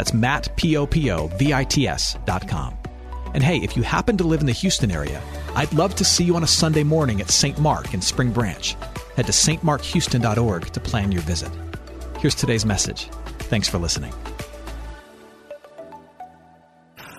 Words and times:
That's 0.00 0.14
Matt, 0.14 0.56
P-O-P-O-V-I-T-S 0.56 2.16
dot 2.24 2.48
com. 2.48 2.74
And 3.34 3.42
hey, 3.42 3.58
if 3.58 3.76
you 3.76 3.82
happen 3.82 4.16
to 4.16 4.24
live 4.24 4.40
in 4.40 4.46
the 4.46 4.52
Houston 4.52 4.90
area, 4.90 5.20
I'd 5.54 5.70
love 5.74 5.94
to 5.96 6.06
see 6.06 6.24
you 6.24 6.36
on 6.36 6.42
a 6.42 6.46
Sunday 6.46 6.84
morning 6.84 7.20
at 7.20 7.28
St. 7.30 7.58
Mark 7.58 7.92
in 7.92 8.00
Spring 8.00 8.32
Branch. 8.32 8.74
Head 9.16 9.26
to 9.26 9.32
stmarkhouston.org 9.32 10.72
to 10.72 10.80
plan 10.80 11.12
your 11.12 11.20
visit. 11.20 11.52
Here's 12.18 12.34
today's 12.34 12.64
message. 12.64 13.10
Thanks 13.50 13.68
for 13.68 13.76
listening. 13.76 14.14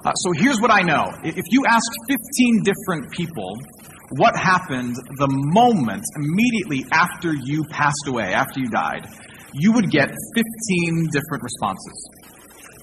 Uh, 0.03 0.13
so 0.15 0.31
here's 0.31 0.59
what 0.59 0.71
I 0.71 0.81
know. 0.81 1.05
If 1.23 1.45
you 1.51 1.63
ask 1.67 1.85
15 2.09 2.63
different 2.63 3.11
people 3.11 3.59
what 4.17 4.35
happened 4.35 4.95
the 5.19 5.27
moment 5.29 6.01
immediately 6.15 6.83
after 6.91 7.31
you 7.31 7.63
passed 7.65 8.07
away, 8.07 8.33
after 8.33 8.59
you 8.59 8.71
died, 8.71 9.07
you 9.53 9.71
would 9.73 9.91
get 9.91 10.09
15 10.33 11.09
different 11.11 11.43
responses. 11.43 12.20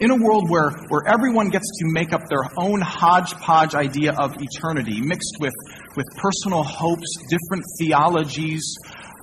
In 0.01 0.13
a 0.13 0.17
world 0.17 0.49
where, 0.49 0.71
where 0.89 1.03
everyone 1.09 1.49
gets 1.49 1.67
to 1.81 1.93
make 1.93 2.13
up 2.13 2.23
their 2.29 2.45
own 2.57 2.81
hodgepodge 2.81 3.75
idea 3.75 4.13
of 4.13 4.33
eternity, 4.39 5.01
mixed 5.01 5.37
with, 5.41 5.55
with 5.97 6.07
personal 6.17 6.63
hopes, 6.63 7.17
different 7.29 7.65
theologies, 7.81 8.63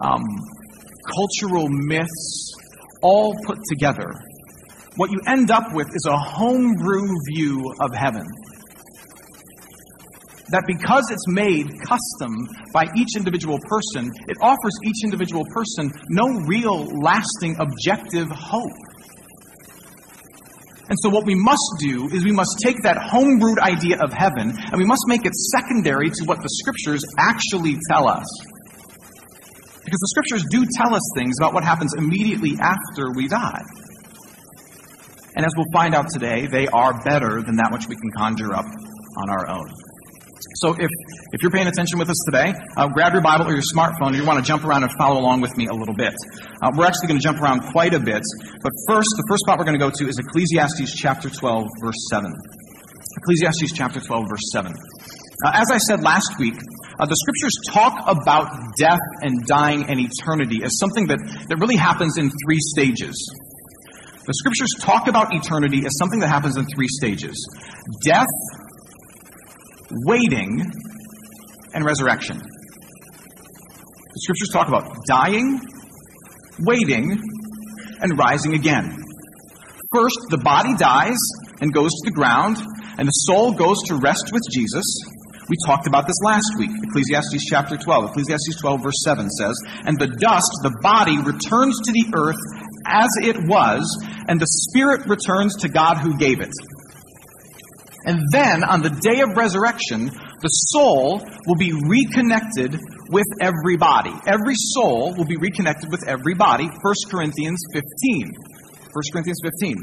um, 0.01 0.21
cultural 1.15 1.67
myths, 1.69 2.55
all 3.01 3.33
put 3.45 3.57
together, 3.69 4.11
what 4.97 5.11
you 5.11 5.19
end 5.27 5.49
up 5.49 5.73
with 5.73 5.87
is 5.93 6.05
a 6.09 6.17
homebrew 6.17 7.07
view 7.31 7.73
of 7.79 7.93
heaven 7.93 8.25
that 10.49 10.63
because 10.67 11.09
it's 11.09 11.27
made 11.27 11.65
custom 11.81 12.31
by 12.71 12.85
each 12.95 13.17
individual 13.17 13.57
person, 13.67 14.11
it 14.27 14.37
offers 14.41 14.73
each 14.85 15.03
individual 15.03 15.43
person 15.51 15.91
no 16.09 16.27
real 16.45 16.85
lasting 17.01 17.55
objective 17.59 18.29
hope. 18.29 18.77
And 20.87 20.97
so, 21.01 21.09
what 21.09 21.25
we 21.25 21.33
must 21.33 21.79
do 21.79 22.07
is 22.13 22.23
we 22.23 22.31
must 22.31 22.59
take 22.63 22.83
that 22.83 22.97
homebrewed 22.97 23.57
idea 23.59 23.97
of 24.01 24.13
heaven 24.13 24.53
and 24.53 24.77
we 24.77 24.85
must 24.85 25.01
make 25.07 25.25
it 25.25 25.33
secondary 25.33 26.09
to 26.09 26.23
what 26.25 26.41
the 26.41 26.49
scriptures 26.49 27.03
actually 27.17 27.77
tell 27.89 28.07
us. 28.07 28.25
Because 29.83 29.99
the 29.99 30.07
scriptures 30.09 30.45
do 30.49 30.65
tell 30.77 30.93
us 30.93 31.01
things 31.15 31.35
about 31.39 31.53
what 31.53 31.63
happens 31.63 31.93
immediately 31.97 32.53
after 32.59 33.11
we 33.15 33.27
die. 33.27 33.61
And 35.35 35.45
as 35.45 35.51
we'll 35.57 35.71
find 35.73 35.93
out 35.93 36.07
today, 36.09 36.47
they 36.47 36.67
are 36.67 36.93
better 37.03 37.41
than 37.41 37.55
that 37.57 37.69
which 37.71 37.87
we 37.87 37.95
can 37.95 38.11
conjure 38.17 38.53
up 38.53 38.65
on 38.65 39.29
our 39.29 39.49
own. 39.49 39.84
So 40.61 40.73
if, 40.73 40.89
if 41.33 41.41
you're 41.41 41.51
paying 41.51 41.67
attention 41.67 41.99
with 41.99 42.09
us 42.09 42.17
today, 42.29 42.53
uh, 42.77 42.87
grab 42.87 43.13
your 43.13 43.21
Bible 43.21 43.47
or 43.47 43.53
your 43.53 43.65
smartphone 43.65 44.13
and 44.13 44.15
you 44.15 44.25
want 44.25 44.39
to 44.39 44.45
jump 44.45 44.63
around 44.63 44.83
and 44.83 44.91
follow 44.97 45.19
along 45.19 45.41
with 45.41 45.55
me 45.57 45.67
a 45.67 45.73
little 45.73 45.95
bit. 45.95 46.13
Uh, 46.61 46.71
we're 46.75 46.85
actually 46.85 47.07
going 47.07 47.19
to 47.19 47.23
jump 47.23 47.41
around 47.41 47.61
quite 47.71 47.93
a 47.93 47.99
bit, 47.99 48.21
but 48.61 48.71
first, 48.87 49.09
the 49.17 49.25
first 49.27 49.41
spot 49.41 49.57
we're 49.57 49.65
going 49.65 49.77
to 49.77 49.83
go 49.83 49.89
to 49.89 50.07
is 50.07 50.17
Ecclesiastes 50.19 50.95
chapter 50.95 51.29
12, 51.29 51.67
verse 51.81 52.07
7. 52.09 52.31
Ecclesiastes 53.17 53.73
chapter 53.73 53.99
12, 53.99 54.25
verse 54.29 54.51
7. 54.51 54.71
Uh, 54.71 55.51
as 55.53 55.71
I 55.71 55.77
said 55.77 56.01
last 56.01 56.39
week, 56.39 56.55
uh, 56.99 57.05
the 57.05 57.15
scriptures 57.15 57.55
talk 57.73 58.07
about 58.07 58.47
death 58.79 59.03
and 59.21 59.45
dying 59.45 59.83
and 59.89 59.99
eternity 59.99 60.63
as 60.63 60.77
something 60.79 61.07
that, 61.07 61.19
that 61.49 61.57
really 61.59 61.75
happens 61.75 62.17
in 62.17 62.31
three 62.45 62.59
stages. 62.59 63.15
The 64.25 64.33
scriptures 64.33 64.71
talk 64.79 65.07
about 65.07 65.33
eternity 65.33 65.85
as 65.85 65.93
something 65.99 66.19
that 66.19 66.29
happens 66.29 66.57
in 66.57 66.65
three 66.73 66.87
stages 66.87 67.35
death, 68.03 68.31
waiting, 69.91 70.63
and 71.73 71.85
resurrection. 71.85 72.37
The 72.37 74.21
scriptures 74.23 74.49
talk 74.51 74.67
about 74.67 74.95
dying, 75.07 75.59
waiting, 76.59 77.19
and 78.01 78.17
rising 78.17 78.53
again. 78.53 78.95
First, 79.93 80.19
the 80.29 80.39
body 80.39 80.75
dies 80.75 81.19
and 81.61 81.73
goes 81.73 81.91
to 81.91 82.01
the 82.05 82.15
ground, 82.15 82.57
and 82.97 83.07
the 83.07 83.17
soul 83.27 83.53
goes 83.53 83.83
to 83.87 83.95
rest 83.95 84.31
with 84.31 84.41
Jesus. 84.51 84.85
We 85.47 85.57
talked 85.65 85.85
about 85.85 86.07
this 86.07 86.17
last 86.23 86.49
week. 86.57 86.71
Ecclesiastes 86.71 87.45
chapter 87.49 87.77
12. 87.77 88.09
Ecclesiastes 88.11 88.59
12, 88.59 88.81
verse 88.81 89.03
7 89.03 89.29
says, 89.29 89.55
And 89.85 89.99
the 89.99 90.07
dust, 90.07 90.51
the 90.63 90.73
body, 90.81 91.17
returns 91.17 91.79
to 91.85 91.91
the 91.91 92.05
earth 92.15 92.39
as 92.87 93.09
it 93.21 93.37
was, 93.47 93.83
and 94.27 94.39
the 94.39 94.47
spirit 94.47 95.05
returns 95.07 95.55
to 95.57 95.69
God 95.69 95.97
who 95.97 96.17
gave 96.17 96.39
it. 96.39 96.53
And 98.05 98.19
then 98.31 98.63
on 98.63 98.81
the 98.81 98.93
day 99.01 99.21
of 99.21 99.35
resurrection, 99.35 100.07
the 100.41 100.53
soul 100.69 101.19
will 101.47 101.57
be 101.57 101.73
reconnected 101.73 102.77
with 103.09 103.25
every 103.41 103.77
body. 103.77 104.13
Every 104.27 104.53
soul 104.53 105.15
will 105.17 105.25
be 105.25 105.37
reconnected 105.37 105.89
with 105.89 106.07
every 106.07 106.35
body. 106.35 106.65
1 106.65 106.93
Corinthians 107.09 107.59
15. 107.73 108.29
1 108.93 109.03
Corinthians 109.11 109.39
15. 109.43 109.75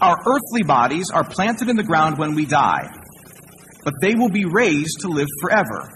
Our 0.00 0.16
earthly 0.26 0.62
bodies 0.62 1.10
are 1.10 1.24
planted 1.24 1.70
in 1.70 1.76
the 1.76 1.82
ground 1.82 2.18
when 2.18 2.34
we 2.34 2.44
die, 2.44 2.86
but 3.82 3.94
they 4.02 4.14
will 4.14 4.28
be 4.30 4.44
raised 4.44 5.00
to 5.00 5.08
live 5.08 5.28
forever. 5.40 5.88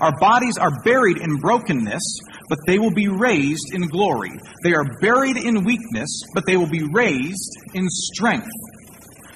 Our 0.00 0.12
bodies 0.18 0.58
are 0.58 0.70
buried 0.84 1.18
in 1.18 1.36
brokenness, 1.36 2.02
but 2.48 2.58
they 2.66 2.78
will 2.78 2.92
be 2.92 3.08
raised 3.08 3.72
in 3.72 3.82
glory. 3.88 4.32
They 4.64 4.74
are 4.74 4.84
buried 5.00 5.36
in 5.36 5.64
weakness, 5.64 6.22
but 6.34 6.44
they 6.46 6.56
will 6.56 6.70
be 6.70 6.86
raised 6.92 7.50
in 7.74 7.88
strength. 7.88 8.50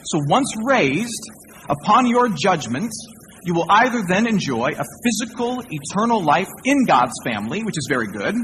So 0.05 0.21
once 0.29 0.53
raised, 0.65 1.23
upon 1.69 2.07
your 2.07 2.29
judgment, 2.29 2.93
you 3.45 3.55
will 3.55 3.67
either 3.71 4.03
then 4.09 4.27
enjoy 4.27 4.71
a 4.77 4.85
physical, 5.05 5.63
eternal 5.71 6.23
life 6.23 6.49
in 6.65 6.85
God's 6.85 7.15
family, 7.25 7.63
which 7.63 7.77
is 7.79 7.87
very 7.89 8.09
good, 8.09 8.35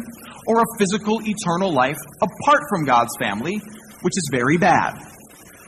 or 0.47 0.61
a 0.61 0.65
physical, 0.79 1.21
eternal 1.25 1.73
life 1.73 1.99
apart 2.23 2.61
from 2.71 2.85
God's 2.85 3.15
family, 3.21 3.61
which 4.03 4.15
is 4.17 4.29
very 4.31 4.59
bad. 4.59 4.95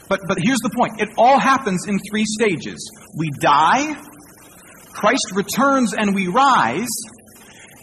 But, 0.07 0.21
but 0.27 0.37
here's 0.41 0.59
the 0.59 0.69
point 0.69 1.01
it 1.01 1.09
all 1.17 1.39
happens 1.39 1.87
in 1.87 1.99
three 2.09 2.25
stages. 2.25 2.79
We 3.17 3.29
die, 3.39 3.95
Christ 4.93 5.31
returns, 5.33 5.93
and 5.93 6.15
we 6.15 6.27
rise. 6.27 6.89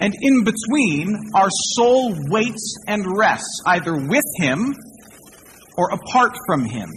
And 0.00 0.14
in 0.20 0.44
between, 0.44 1.16
our 1.34 1.48
soul 1.74 2.14
waits 2.28 2.76
and 2.88 3.04
rests, 3.16 3.62
either 3.66 3.94
with 3.94 4.24
Him 4.38 4.74
or 5.76 5.90
apart 5.90 6.32
from 6.46 6.64
Him. 6.64 6.88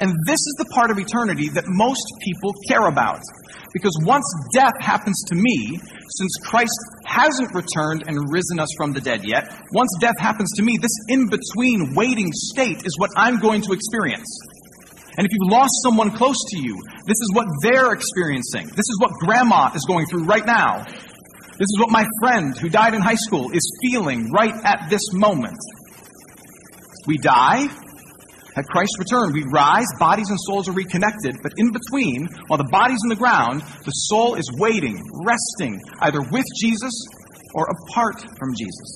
And 0.00 0.16
this 0.26 0.40
is 0.40 0.54
the 0.58 0.64
part 0.72 0.90
of 0.90 0.98
eternity 0.98 1.48
that 1.50 1.64
most 1.68 2.04
people 2.24 2.54
care 2.68 2.86
about. 2.86 3.20
Because 3.72 3.96
once 4.02 4.24
death 4.52 4.74
happens 4.80 5.22
to 5.28 5.34
me, 5.36 5.78
since 5.78 6.32
Christ 6.42 6.74
hasn't 7.04 7.54
returned 7.54 8.04
and 8.06 8.18
risen 8.32 8.58
us 8.58 8.68
from 8.76 8.92
the 8.92 9.00
dead 9.00 9.22
yet, 9.24 9.52
once 9.72 9.90
death 10.00 10.18
happens 10.18 10.50
to 10.56 10.62
me, 10.62 10.78
this 10.80 10.96
in 11.08 11.28
between 11.28 11.94
waiting 11.94 12.30
state 12.32 12.84
is 12.84 12.98
what 12.98 13.10
I'm 13.16 13.38
going 13.38 13.62
to 13.62 13.72
experience. 13.72 14.26
And 15.18 15.26
if 15.26 15.32
you've 15.32 15.52
lost 15.52 15.70
someone 15.82 16.10
close 16.12 16.38
to 16.50 16.58
you, 16.58 16.80
this 17.06 17.20
is 17.20 17.30
what 17.34 17.46
they're 17.62 17.92
experiencing. 17.92 18.66
This 18.68 18.88
is 18.88 18.98
what 19.00 19.10
grandma 19.20 19.70
is 19.74 19.84
going 19.86 20.06
through 20.06 20.24
right 20.24 20.46
now. 20.46 20.84
This 21.60 21.68
is 21.68 21.78
what 21.78 21.90
my 21.90 22.06
friend 22.20 22.56
who 22.56 22.70
died 22.70 22.94
in 22.94 23.02
high 23.02 23.20
school 23.20 23.50
is 23.52 23.78
feeling 23.82 24.30
right 24.32 24.54
at 24.64 24.88
this 24.88 25.12
moment. 25.12 25.58
We 27.06 27.18
die. 27.18 27.68
At 28.56 28.66
Christ's 28.66 28.98
return, 28.98 29.32
we 29.32 29.44
rise, 29.52 29.86
bodies 29.98 30.28
and 30.28 30.38
souls 30.40 30.68
are 30.68 30.72
reconnected, 30.72 31.36
but 31.42 31.52
in 31.56 31.70
between, 31.70 32.26
while 32.48 32.58
the 32.58 32.68
body's 32.70 32.98
in 33.04 33.08
the 33.08 33.16
ground, 33.16 33.62
the 33.84 33.92
soul 34.10 34.34
is 34.34 34.50
waiting, 34.58 34.98
resting, 35.22 35.80
either 36.00 36.20
with 36.32 36.46
Jesus 36.60 36.92
or 37.54 37.66
apart 37.70 38.20
from 38.38 38.54
Jesus. 38.58 38.90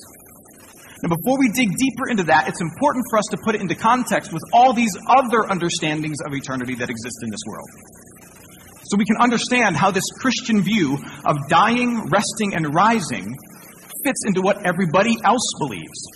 Now, 1.03 1.15
before 1.15 1.39
we 1.39 1.49
dig 1.49 1.69
deeper 1.77 2.09
into 2.09 2.23
that, 2.23 2.47
it's 2.47 2.61
important 2.61 3.05
for 3.09 3.19
us 3.19 3.25
to 3.31 3.37
put 3.37 3.55
it 3.55 3.61
into 3.61 3.75
context 3.75 4.33
with 4.33 4.43
all 4.51 4.73
these 4.73 4.91
other 5.07 5.49
understandings 5.49 6.17
of 6.25 6.33
eternity 6.33 6.75
that 6.75 6.89
exist 6.89 7.19
in 7.23 7.29
this 7.29 7.41
world. 7.47 7.69
So 8.85 8.97
we 8.97 9.05
can 9.05 9.17
understand 9.17 9.75
how 9.75 9.91
this 9.91 10.05
Christian 10.19 10.61
view 10.61 10.97
of 11.25 11.37
dying, 11.49 12.07
resting, 12.09 12.55
and 12.55 12.73
rising 12.73 13.35
fits 14.03 14.21
into 14.25 14.41
what 14.41 14.65
everybody 14.65 15.15
else 15.23 15.53
believes. 15.59 16.14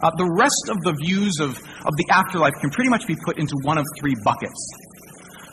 Uh, 0.00 0.10
the 0.14 0.30
rest 0.38 0.70
of 0.70 0.78
the 0.86 0.94
views 1.02 1.40
of, 1.40 1.58
of 1.58 1.92
the 1.98 2.06
afterlife 2.10 2.54
can 2.60 2.70
pretty 2.70 2.90
much 2.90 3.06
be 3.06 3.16
put 3.24 3.38
into 3.38 3.54
one 3.62 3.78
of 3.78 3.84
three 3.98 4.14
buckets. 4.22 4.62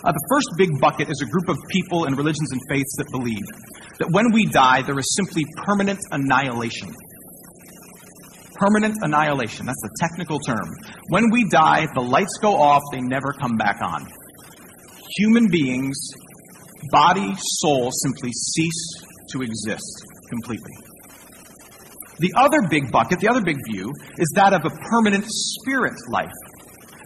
Uh, 0.06 0.12
the 0.12 0.26
first 0.30 0.50
big 0.58 0.70
bucket 0.80 1.10
is 1.10 1.20
a 1.26 1.26
group 1.26 1.50
of 1.50 1.58
people 1.70 2.06
and 2.06 2.16
religions 2.16 2.52
and 2.52 2.62
faiths 2.70 2.94
that 2.98 3.10
believe 3.10 3.42
that 3.98 4.10
when 4.12 4.32
we 4.32 4.46
die, 4.46 4.84
there 4.84 5.00
is 5.00 5.16
simply 5.16 5.44
permanent 5.66 6.00
annihilation. 6.12 6.94
Permanent 8.54 8.96
annihilation, 9.02 9.66
that's 9.66 9.82
the 9.82 9.96
technical 10.00 10.38
term. 10.40 10.70
When 11.10 11.32
we 11.32 11.50
die, 11.50 11.88
the 11.96 12.02
lights 12.02 12.38
go 12.40 12.54
off, 12.54 12.84
they 12.94 13.02
never 13.02 13.34
come 13.34 13.58
back 13.58 13.82
on. 13.82 14.06
Human 15.18 15.50
beings, 15.50 15.98
body, 16.92 17.34
soul, 17.38 17.90
simply 17.92 18.32
cease 18.32 19.02
to 19.32 19.42
exist 19.42 20.06
completely. 20.30 20.85
The 22.20 22.34
other 22.38 22.62
big 22.70 22.92
bucket, 22.92 23.20
the 23.20 23.28
other 23.28 23.42
big 23.42 23.58
view, 23.70 23.92
is 24.18 24.32
that 24.36 24.54
of 24.54 24.66
a 24.66 24.70
permanent 24.90 25.26
spirit 25.28 25.96
life. 26.10 26.32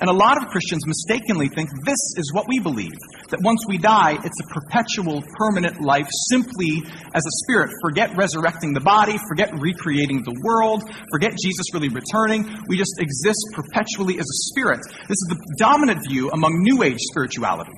And 0.02 0.10
a 0.10 0.14
lot 0.14 0.42
of 0.42 0.48
Christians 0.48 0.86
mistakenly 0.88 1.50
think 1.50 1.70
this 1.86 2.00
is 2.16 2.32
what 2.34 2.46
we 2.48 2.60
believe 2.60 2.96
that 3.30 3.40
once 3.44 3.60
we 3.68 3.78
die, 3.78 4.18
it's 4.24 4.40
a 4.40 4.48
perpetual, 4.48 5.22
permanent 5.38 5.82
life 5.82 6.08
simply 6.30 6.84
as 7.14 7.24
a 7.26 7.34
spirit. 7.44 7.70
Forget 7.82 8.16
resurrecting 8.16 8.74
the 8.74 8.80
body, 8.80 9.18
forget 9.28 9.52
recreating 9.60 10.24
the 10.24 10.34
world, 10.42 10.84
forget 11.12 11.34
Jesus 11.44 11.74
really 11.74 11.90
returning. 11.90 12.48
We 12.68 12.78
just 12.78 12.96
exist 12.98 13.44
perpetually 13.54 14.16
as 14.20 14.26
a 14.26 14.38
spirit. 14.50 14.80
This 15.08 15.20
is 15.20 15.28
the 15.30 15.56
dominant 15.58 16.00
view 16.08 16.30
among 16.32 16.52
New 16.60 16.84
Age 16.84 17.00
spirituality. 17.12 17.74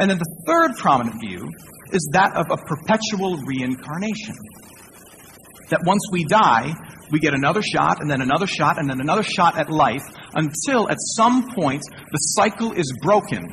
And 0.00 0.10
then 0.10 0.18
the 0.18 0.42
third 0.46 0.76
prominent 0.76 1.20
view 1.20 1.48
is 1.92 2.08
that 2.12 2.34
of 2.36 2.46
a 2.50 2.56
perpetual 2.56 3.36
reincarnation 3.46 4.34
that 5.68 5.80
once 5.84 6.02
we 6.12 6.24
die, 6.24 6.74
we 7.10 7.18
get 7.18 7.34
another 7.34 7.62
shot 7.62 8.00
and 8.00 8.10
then 8.10 8.20
another 8.20 8.46
shot 8.46 8.78
and 8.78 8.88
then 8.88 9.00
another 9.00 9.22
shot 9.22 9.58
at 9.58 9.70
life 9.70 10.02
until 10.34 10.88
at 10.90 10.98
some 11.16 11.48
point 11.54 11.82
the 12.12 12.18
cycle 12.18 12.72
is 12.72 12.92
broken. 13.02 13.44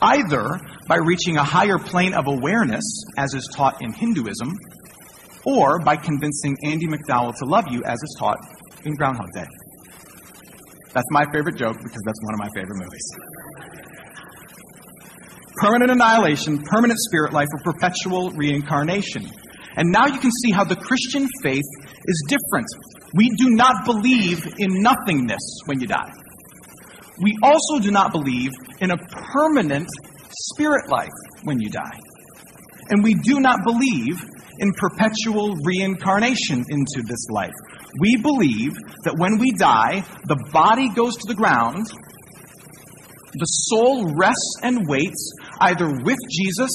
Either 0.00 0.58
by 0.86 0.96
reaching 0.96 1.36
a 1.36 1.44
higher 1.44 1.78
plane 1.78 2.12
of 2.14 2.26
awareness, 2.26 2.84
as 3.16 3.34
is 3.34 3.48
taught 3.54 3.80
in 3.80 3.92
Hinduism, 3.92 4.52
or 5.46 5.78
by 5.80 5.96
convincing 5.96 6.56
Andie 6.64 6.88
MacDowell 6.88 7.34
to 7.38 7.44
love 7.44 7.64
you, 7.70 7.82
as 7.84 8.02
is 8.02 8.16
taught 8.18 8.38
in 8.84 8.94
Groundhog 8.94 9.28
Day. 9.34 9.46
That's 10.92 11.06
my 11.10 11.24
favorite 11.32 11.56
joke 11.56 11.76
because 11.82 12.02
that's 12.04 12.22
one 12.22 12.34
of 12.34 12.40
my 12.40 12.48
favorite 12.54 12.78
movies. 12.78 13.10
Permanent 15.56 15.90
annihilation, 15.90 16.62
permanent 16.62 16.98
spirit 16.98 17.32
life, 17.32 17.48
or 17.52 17.72
perpetual 17.72 18.30
reincarnation. 18.32 19.30
And 19.76 19.90
now 19.90 20.06
you 20.06 20.18
can 20.18 20.30
see 20.42 20.52
how 20.52 20.64
the 20.64 20.76
Christian 20.76 21.26
faith 21.42 21.68
is 22.04 22.24
different. 22.28 22.66
We 23.14 23.30
do 23.36 23.50
not 23.50 23.84
believe 23.84 24.46
in 24.58 24.82
nothingness 24.82 25.60
when 25.66 25.80
you 25.80 25.86
die. 25.86 26.12
We 27.22 27.32
also 27.42 27.80
do 27.80 27.90
not 27.90 28.12
believe 28.12 28.50
in 28.80 28.90
a 28.90 28.96
permanent 29.32 29.88
spirit 30.30 30.90
life 30.90 31.14
when 31.44 31.60
you 31.60 31.70
die. 31.70 31.98
And 32.90 33.02
we 33.02 33.14
do 33.14 33.40
not 33.40 33.60
believe 33.64 34.22
in 34.58 34.72
perpetual 34.74 35.54
reincarnation 35.64 36.64
into 36.68 37.02
this 37.06 37.26
life. 37.30 37.52
We 38.00 38.16
believe 38.22 38.72
that 39.04 39.14
when 39.16 39.38
we 39.38 39.52
die, 39.52 40.04
the 40.26 40.36
body 40.52 40.90
goes 40.90 41.16
to 41.16 41.26
the 41.26 41.34
ground, 41.34 41.86
the 43.34 43.46
soul 43.46 44.12
rests 44.16 44.56
and 44.62 44.86
waits 44.86 45.32
either 45.60 45.86
with 46.04 46.18
Jesus, 46.30 46.70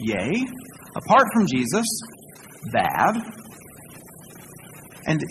yea, 0.00 0.46
apart 0.96 1.26
from 1.34 1.46
Jesus, 1.46 1.86
bad. 2.70 3.16
And, 5.06 5.22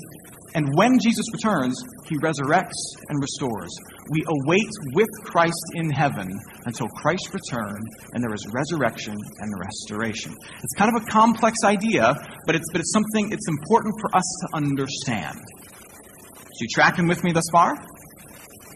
and 0.55 0.67
when 0.75 0.99
Jesus 0.99 1.25
returns, 1.33 1.81
he 2.09 2.17
resurrects 2.17 2.81
and 3.07 3.21
restores. 3.21 3.71
We 4.09 4.23
await 4.27 4.69
with 4.93 5.07
Christ 5.23 5.63
in 5.75 5.89
heaven 5.91 6.27
until 6.65 6.87
Christ's 6.87 7.33
return, 7.33 7.77
and 8.13 8.21
there 8.21 8.33
is 8.33 8.45
resurrection 8.53 9.15
and 9.39 9.53
restoration. 9.59 10.35
It's 10.61 10.73
kind 10.77 10.93
of 10.93 11.01
a 11.01 11.05
complex 11.05 11.59
idea, 11.63 12.13
but 12.45 12.55
it's, 12.55 12.65
but 12.73 12.81
it's 12.81 12.91
something 12.91 13.31
it's 13.31 13.47
important 13.47 13.93
for 14.01 14.15
us 14.15 14.23
to 14.41 14.57
understand. 14.57 15.37
So 15.37 16.59
you 16.59 16.67
tracking 16.73 17.07
with 17.07 17.23
me 17.23 17.31
thus 17.31 17.47
far? 17.51 17.71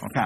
Okay. 0.06 0.25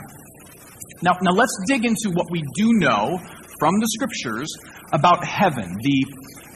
Now, 1.01 1.13
now 1.21 1.31
let's 1.31 1.57
dig 1.67 1.85
into 1.85 2.11
what 2.13 2.27
we 2.29 2.43
do 2.55 2.73
know 2.73 3.17
from 3.59 3.73
the 3.79 3.87
scriptures 3.87 4.49
about 4.93 5.25
heaven, 5.25 5.75
the 5.81 6.05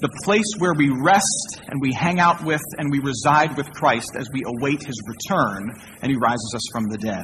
the 0.03 0.11
place 0.27 0.51
where 0.59 0.75
we 0.75 0.91
rest 0.91 1.63
and 1.71 1.79
we 1.79 1.95
hang 1.95 2.19
out 2.19 2.43
with 2.43 2.61
and 2.77 2.91
we 2.91 2.99
reside 2.99 3.55
with 3.55 3.71
Christ 3.71 4.11
as 4.19 4.27
we 4.35 4.43
await 4.43 4.83
his 4.83 4.99
return 5.07 5.71
and 6.03 6.11
he 6.11 6.17
rises 6.19 6.51
us 6.53 6.67
from 6.75 6.91
the 6.91 6.99
dead. 6.99 7.23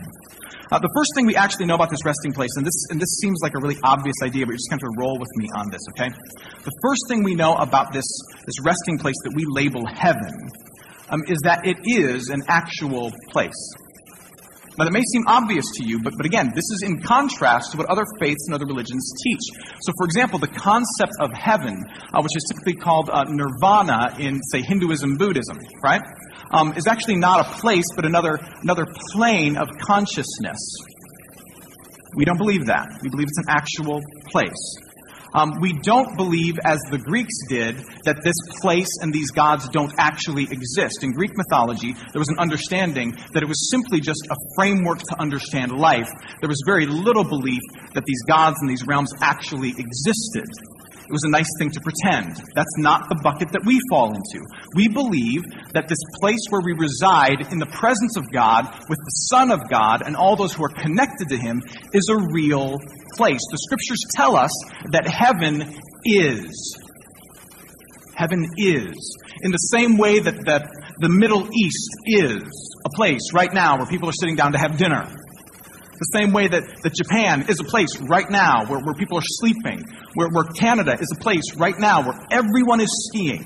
Uh, 0.72 0.80
the 0.80 0.88
first 0.96 1.12
thing 1.14 1.26
we 1.28 1.36
actually 1.36 1.66
know 1.66 1.76
about 1.76 1.90
this 1.90 2.06
resting 2.06 2.32
place, 2.32 2.56
and 2.56 2.66
this, 2.66 2.88
and 2.90 3.02
this 3.02 3.20
seems 3.20 3.36
like 3.44 3.52
a 3.58 3.60
really 3.60 3.76
obvious 3.84 4.16
idea, 4.24 4.46
but 4.46 4.56
you're 4.56 4.64
just 4.64 4.70
going 4.70 4.80
to 4.80 4.94
roll 4.96 5.20
with 5.20 5.28
me 5.36 5.50
on 5.58 5.66
this, 5.72 5.82
okay? 5.92 6.08
The 6.64 6.72
first 6.80 7.04
thing 7.10 7.24
we 7.24 7.36
know 7.36 7.56
about 7.56 7.92
this, 7.92 8.08
this 8.46 8.56
resting 8.64 8.98
place 8.98 9.18
that 9.26 9.34
we 9.36 9.44
label 9.50 9.84
heaven 9.86 10.32
um, 11.10 11.20
is 11.28 11.40
that 11.44 11.68
it 11.68 11.78
is 11.84 12.30
an 12.30 12.44
actual 12.48 13.12
place. 13.34 13.60
Now, 14.80 14.86
that 14.86 14.94
may 14.94 15.04
seem 15.12 15.28
obvious 15.28 15.66
to 15.76 15.86
you, 15.86 16.00
but, 16.02 16.14
but 16.16 16.26
again, 16.26 16.54
this 16.56 16.64
is 16.72 16.84
in 16.86 17.02
contrast 17.02 17.74
to 17.74 17.78
what 17.78 17.90
other 17.90 18.06
faiths 18.18 18.48
and 18.48 18.56
other 18.56 18.66
religions 18.66 19.12
teach. 19.26 19.42
So, 19.82 19.92
for 19.98 20.06
example, 20.06 20.40
the 20.40 20.48
concept 20.48 21.12
of 21.20 21.34
heaven, 21.34 21.84
uh, 22.14 22.22
which 22.22 22.32
is 22.38 22.48
typically 22.48 22.80
called 22.80 23.10
uh, 23.12 23.26
nirvana 23.28 24.16
in, 24.20 24.40
say, 24.42 24.62
Hinduism, 24.62 25.18
Buddhism, 25.18 25.60
right, 25.84 26.00
um, 26.52 26.72
is 26.78 26.88
actually 26.88 27.18
not 27.18 27.46
a 27.46 27.50
place, 27.60 27.84
but 27.94 28.06
another, 28.06 28.40
another 28.64 28.88
plane 29.12 29.58
of 29.58 29.68
consciousness. 29.82 30.60
We 32.16 32.24
don't 32.24 32.38
believe 32.38 32.68
that. 32.68 32.88
We 33.04 33.10
believe 33.10 33.28
it's 33.28 33.38
an 33.40 33.50
actual 33.50 34.00
place. 34.32 34.78
Um, 35.34 35.54
we 35.62 35.74
don't 35.74 36.18
believe, 36.18 36.56
as 36.66 36.80
the 36.90 36.98
Greeks 36.98 37.34
did, 37.48 37.78
that 38.06 38.18
this 38.24 38.36
place 38.62 38.90
and 39.02 39.14
these 39.14 39.32
gods 39.32 39.70
don't 39.70 39.94
actually 39.98 40.48
exist. 40.50 41.04
In 41.04 41.12
Greek 41.12 41.32
mythology, 41.36 41.94
there 42.14 42.20
was 42.20 42.30
an 42.30 42.40
understanding 42.40 43.16
that 43.34 43.44
it 43.44 43.48
was 43.48 43.70
simply 43.70 44.00
just 44.00 44.26
a 44.30 44.36
framework 44.56 45.00
to 45.00 45.16
understand 45.20 45.72
life. 45.72 46.10
There 46.42 46.50
was 46.50 46.62
very 46.66 46.86
little 46.86 47.24
belief 47.24 47.62
that 47.94 48.04
these 48.06 48.22
gods 48.28 48.58
and 48.62 48.70
these 48.70 48.86
realms 48.88 49.12
actually 49.22 49.70
existed. 49.78 50.48
It 51.10 51.12
was 51.12 51.24
a 51.24 51.32
nice 51.32 51.50
thing 51.58 51.72
to 51.72 51.82
pretend. 51.82 52.38
That's 52.54 52.78
not 52.78 53.10
the 53.10 53.20
bucket 53.24 53.50
that 53.54 53.66
we 53.66 53.82
fall 53.90 54.14
into. 54.14 54.46
We 54.76 54.88
believe 54.88 55.42
that 55.74 55.90
this 55.90 55.98
place 56.22 56.46
where 56.52 56.62
we 56.62 56.78
reside 56.78 57.52
in 57.52 57.58
the 57.58 57.66
presence 57.66 58.16
of 58.16 58.30
God, 58.32 58.70
with 58.88 59.00
the 59.02 59.16
Son 59.26 59.50
of 59.50 59.60
God, 59.72 60.04
and 60.06 60.16
all 60.16 60.36
those 60.36 60.54
who 60.54 60.64
are 60.64 60.70
connected 60.70 61.30
to 61.30 61.38
Him, 61.38 61.64
is 61.94 62.08
a 62.14 62.18
real 62.32 62.78
place. 63.18 63.42
The 63.50 63.58
scriptures 63.58 64.06
tell 64.14 64.38
us 64.38 64.54
that 64.94 65.10
heaven 65.10 65.66
is. 66.06 66.78
Heaven 68.14 68.46
is. 68.58 68.94
In 69.42 69.50
the 69.50 69.66
same 69.74 69.98
way 69.98 70.20
that, 70.20 70.46
that 70.46 70.70
the 71.00 71.10
Middle 71.10 71.50
East 71.50 71.90
is 72.06 72.44
a 72.86 72.90
place 72.96 73.34
right 73.34 73.52
now 73.52 73.78
where 73.78 73.88
people 73.88 74.10
are 74.10 74.20
sitting 74.20 74.36
down 74.36 74.52
to 74.52 74.60
have 74.60 74.78
dinner. 74.78 75.10
The 76.00 76.06
same 76.16 76.32
way 76.32 76.48
that, 76.48 76.64
that 76.84 76.96
Japan 76.96 77.46
is 77.50 77.60
a 77.60 77.66
place 77.66 78.00
right 78.00 78.30
now 78.30 78.66
where, 78.66 78.80
where 78.80 78.96
people 78.96 79.18
are 79.18 79.28
sleeping, 79.40 79.84
where, 80.16 80.30
where 80.32 80.46
Canada 80.46 80.96
is 81.00 81.14
a 81.14 81.20
place 81.22 81.56
right 81.58 81.76
now 81.78 82.04
where 82.04 82.18
everyone 82.32 82.80
is 82.80 83.10
skiing. 83.10 83.46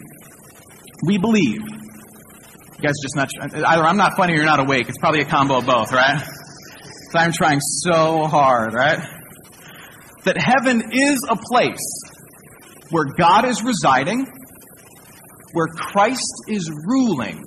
We 1.06 1.18
believe. 1.18 1.62
You 1.62 2.82
guys 2.82 2.94
just 3.02 3.16
not, 3.16 3.30
either 3.42 3.84
I'm 3.84 3.98
not 3.98 4.16
funny 4.16 4.34
or 4.34 4.36
you're 4.38 4.46
not 4.46 4.60
awake. 4.60 4.88
It's 4.88 5.00
probably 5.00 5.22
a 5.22 5.26
combo 5.26 5.58
of 5.58 5.66
both, 5.66 5.92
right? 5.92 6.22
So 7.12 7.20
I'm 7.20 7.32
trying 7.32 7.60
so 7.60 8.28
hard, 8.28 8.74
right? 8.74 9.00
That 10.26 10.38
heaven 10.38 10.92
is 10.92 11.20
a 11.30 11.36
place 11.36 12.04
where 12.92 13.06
God 13.18 13.46
is 13.46 13.64
residing, 13.64 14.28
where 15.54 15.68
Christ 15.68 16.44
is 16.48 16.70
ruling, 16.70 17.44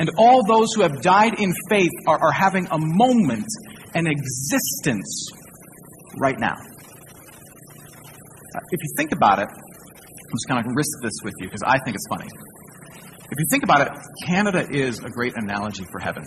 and 0.00 0.08
all 0.16 0.42
those 0.46 0.72
who 0.74 0.80
have 0.80 1.02
died 1.02 1.38
in 1.38 1.52
faith 1.68 1.92
are, 2.08 2.18
are 2.18 2.32
having 2.32 2.66
a 2.70 2.78
moment, 2.78 3.46
an 3.94 4.06
existence 4.06 5.28
right 6.18 6.40
now. 6.40 6.56
If 8.72 8.80
you 8.82 8.94
think 8.96 9.12
about 9.12 9.38
it, 9.40 9.48
I'm 9.48 10.36
just 10.36 10.48
going 10.48 10.64
to 10.64 10.70
risk 10.74 10.90
this 11.02 11.12
with 11.22 11.34
you 11.38 11.46
because 11.48 11.62
I 11.62 11.78
think 11.84 11.96
it's 11.96 12.06
funny. 12.08 12.28
If 13.30 13.38
you 13.38 13.46
think 13.50 13.62
about 13.62 13.82
it, 13.82 13.92
Canada 14.26 14.66
is 14.70 14.98
a 15.00 15.10
great 15.10 15.34
analogy 15.36 15.84
for 15.92 16.00
heaven. 16.00 16.24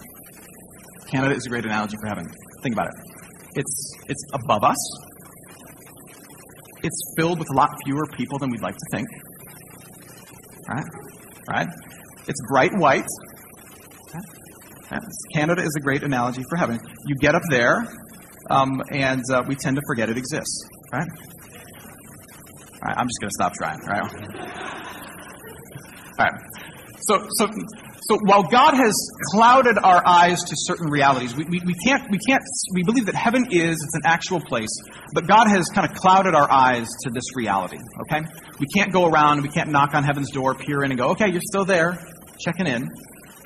Canada 1.10 1.36
is 1.36 1.48
a 1.48 1.50
great 1.50 1.66
analogy 1.66 1.98
for 2.00 2.08
heaven. 2.08 2.26
Think 2.62 2.76
about 2.76 2.88
it. 2.88 2.94
It's, 3.56 3.94
it's 4.08 4.24
above 4.34 4.64
us. 4.64 4.78
It's 6.84 7.14
filled 7.18 7.40
with 7.40 7.50
a 7.50 7.56
lot 7.56 7.70
fewer 7.86 8.06
people 8.16 8.38
than 8.38 8.52
we'd 8.52 8.62
like 8.62 8.76
to 8.76 8.86
think. 8.92 9.08
Right? 10.70 10.86
Right? 11.50 11.68
It's 12.28 12.40
bright 12.50 12.72
white. 12.76 13.08
Canada 15.34 15.62
is 15.62 15.76
a 15.78 15.82
great 15.82 16.04
analogy 16.04 16.44
for 16.50 16.58
heaven. 16.58 16.80
You 17.08 17.16
get 17.16 17.36
up 17.36 17.42
there, 17.50 17.86
um, 18.50 18.82
and 18.92 19.22
uh, 19.32 19.44
we 19.48 19.56
tend 19.56 19.76
to 19.78 19.82
forget 19.88 20.10
it 20.10 20.18
exists. 20.18 20.68
Right? 20.92 21.08
All 22.84 22.90
right, 22.90 22.98
I'm 22.98 23.08
just 23.08 23.20
going 23.22 23.30
to 23.30 23.36
stop 23.36 23.54
trying. 23.54 23.80
right? 23.88 24.04
All 26.20 26.26
right. 26.26 26.34
So, 27.00 27.28
so, 27.38 27.48
so 28.10 28.18
while 28.26 28.44
God 28.44 28.74
has 28.74 28.94
clouded 29.32 29.78
our 29.82 30.02
eyes 30.06 30.44
to 30.44 30.56
certain 30.56 30.90
realities, 30.90 31.36
we, 31.36 31.46
we, 31.46 31.62
we, 31.66 31.74
can't, 31.86 32.04
we 32.12 32.18
can't, 32.28 32.44
we 32.74 32.84
believe 32.84 33.06
that 33.06 33.16
heaven 33.16 33.48
is, 33.52 33.82
it's 33.82 33.96
an 33.96 34.02
actual 34.06 34.42
place, 34.42 34.70
but 35.14 35.28
God 35.28 35.48
has 35.48 35.66
kind 35.74 35.90
of 35.90 35.96
clouded 35.96 36.36
our 36.36 36.50
eyes 36.52 36.88
to 37.04 37.10
this 37.14 37.24
reality, 37.36 37.78
okay? 38.02 38.26
We 38.60 38.68
can't 38.76 38.92
go 38.92 39.06
around, 39.06 39.42
we 39.42 39.50
can't 39.50 39.70
knock 39.70 39.94
on 39.94 40.04
heaven's 40.04 40.32
door, 40.32 40.54
peer 40.54 40.84
in 40.84 40.92
and 40.92 41.00
go, 41.00 41.10
okay, 41.10 41.30
you're 41.30 41.42
still 41.42 41.66
there, 41.66 41.98
checking 42.40 42.68
in. 42.68 42.90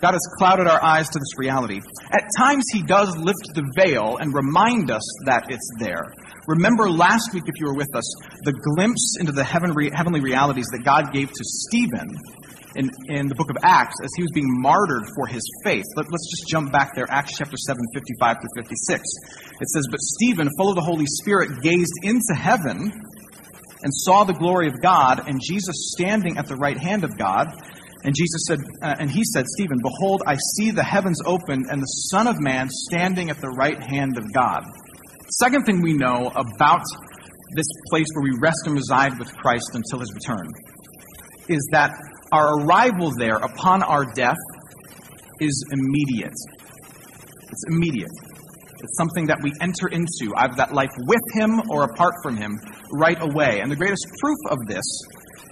God 0.01 0.13
has 0.13 0.22
clouded 0.38 0.68
our 0.68 0.84
eyes 0.84 1.10
to 1.10 1.20
this 1.20 1.38
reality. 1.38 1.82
At 2.12 2.24
times, 2.38 2.66
He 2.72 2.84
does 2.84 3.16
lift 3.18 3.54
the 3.54 3.66
veil 3.75 4.18
and 4.18 4.34
remind 4.34 4.92
us 4.92 5.04
that 5.25 5.50
it's 5.50 5.70
there. 5.80 6.13
Remember 6.48 6.89
last 6.89 7.34
week, 7.34 7.44
if 7.46 7.60
you 7.60 7.68
were 7.68 7.75
with 7.75 7.94
us, 7.96 8.06
the 8.44 8.54
glimpse 8.54 9.18
into 9.20 9.32
the 9.32 9.44
heavenly 9.44 10.22
realities 10.22 10.68
that 10.72 10.84
God 10.86 11.12
gave 11.12 11.30
to 11.30 11.44
Stephen 11.44 12.08
in, 12.77 12.89
in 13.10 13.27
the 13.27 13.36
book 13.36 13.50
of 13.50 13.58
Acts 13.63 13.96
as 14.04 14.10
he 14.16 14.22
was 14.22 14.32
being 14.34 14.48
martyred 14.62 15.04
for 15.16 15.27
his 15.27 15.44
faith. 15.63 15.84
Let, 15.96 16.06
us 16.06 16.27
just 16.30 16.48
jump 16.48 16.72
back 16.72 16.96
there, 16.96 17.08
Acts 17.10 17.34
chapter 17.38 17.58
7, 17.58 17.82
55 17.94 18.38
through 18.38 18.63
56. 18.63 19.01
It 19.60 19.70
says, 19.70 19.88
But 19.89 20.00
Stephen, 20.00 20.48
full 20.58 20.70
of 20.70 20.75
the 20.75 20.86
Holy 20.86 21.08
Spirit, 21.08 21.62
gazed 21.62 21.94
into 22.04 22.34
heaven 22.38 22.92
and 23.84 23.94
saw 23.94 24.24
the 24.24 24.34
glory 24.34 24.68
of 24.68 24.82
God 24.82 25.27
and 25.27 25.42
Jesus 25.42 25.92
standing 25.98 26.38
at 26.38 26.48
the 26.48 26.56
right 26.56 26.77
hand 26.77 27.04
of 27.04 27.18
God. 27.18 27.48
And 28.04 28.16
Jesus 28.16 28.46
said, 28.48 28.60
uh, 28.84 28.96
and 29.00 29.10
he 29.10 29.24
said, 29.24 29.46
Stephen, 29.48 29.80
behold, 29.82 30.22
I 30.27 30.38
see 30.56 30.72
the 30.72 30.84
heavens 30.84 31.20
opened 31.25 31.66
and 31.70 31.82
the 31.82 31.94
Son 32.12 32.27
of 32.27 32.39
Man 32.39 32.70
standing 32.70 33.30
at 33.30 33.42
the 33.42 33.50
right 33.50 33.82
hand 33.82 34.18
of 34.18 34.24
God. 34.34 34.62
Second 35.39 35.66
thing 35.66 35.82
we 35.82 35.94
know 35.94 36.32
about 36.36 36.84
this 37.56 37.68
place 37.89 38.06
where 38.13 38.24
we 38.24 38.38
rest 38.42 38.60
and 38.66 38.75
reside 38.75 39.18
with 39.18 39.36
Christ 39.36 39.72
until 39.74 40.00
his 40.00 40.13
return 40.13 40.48
is 41.50 41.68
that 41.72 41.92
our 42.32 42.60
arrival 42.60 43.12
there 43.18 43.38
upon 43.38 43.84
our 43.84 44.06
death 44.13 44.38
is 45.39 45.66
immediate. 45.72 46.36
It's 47.50 47.63
immediate. 47.70 48.12
It's 48.80 48.98
something 48.98 49.25
that 49.27 49.39
we 49.42 49.51
enter 49.62 49.88
into, 49.89 50.34
either 50.38 50.56
that 50.58 50.74
life 50.74 50.92
with 51.08 51.22
Him 51.34 51.62
or 51.70 51.84
apart 51.84 52.13
from 52.22 52.38
Him, 52.38 52.60
right 52.94 53.18
away. 53.20 53.60
And 53.62 53.72
the 53.72 53.75
greatest 53.75 54.06
proof 54.22 54.38
of 54.51 54.60
this 54.68 54.86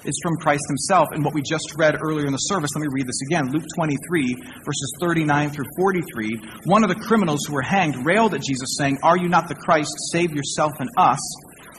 is 0.06 0.20
from 0.24 0.38
Christ 0.38 0.64
Himself 0.68 1.10
And 1.12 1.24
what 1.24 1.34
we 1.34 1.42
just 1.42 1.74
read 1.78 1.98
earlier 2.02 2.26
in 2.26 2.32
the 2.32 2.46
service. 2.50 2.72
Let 2.76 2.82
me 2.82 2.88
read 2.92 3.08
this 3.08 3.22
again. 3.28 3.52
Luke 3.52 3.66
23, 3.76 4.36
verses 4.66 4.94
39 5.02 5.52
through 5.52 5.66
43. 5.78 6.40
One 6.66 6.84
of 6.84 6.90
the 6.90 6.96
criminals 6.96 7.46
who 7.48 7.54
were 7.54 7.62
hanged 7.62 8.06
railed 8.06 8.34
at 8.34 8.42
Jesus, 8.42 8.78
saying, 8.78 8.98
Are 9.04 9.18
you 9.18 9.30
not 9.30 9.48
the 9.48 9.56
Christ? 9.56 9.92
Save 10.12 10.32
yourself 10.32 10.72
and 10.80 10.90
us. 10.98 11.20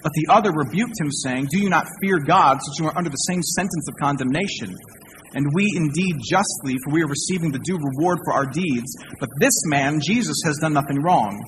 But 0.03 0.13
the 0.13 0.27
other 0.31 0.53
rebuked 0.53 1.01
him, 1.01 1.11
saying, 1.11 1.49
Do 1.51 1.59
you 1.59 1.69
not 1.69 1.87
fear 2.01 2.19
God, 2.19 2.59
since 2.63 2.79
you 2.79 2.87
are 2.87 2.97
under 2.97 3.11
the 3.11 3.27
same 3.27 3.43
sentence 3.43 3.89
of 3.89 3.95
condemnation? 4.01 4.75
And 5.35 5.45
we 5.53 5.69
indeed 5.77 6.17
justly, 6.25 6.77
for 6.85 6.95
we 6.95 7.03
are 7.03 7.09
receiving 7.09 7.51
the 7.51 7.59
due 7.59 7.77
reward 7.77 8.19
for 8.25 8.33
our 8.33 8.47
deeds. 8.47 8.97
But 9.21 9.29
this 9.41 9.53
man, 9.67 10.01
Jesus, 10.01 10.37
has 10.45 10.59
done 10.59 10.73
nothing 10.73 11.03
wrong. 11.03 11.43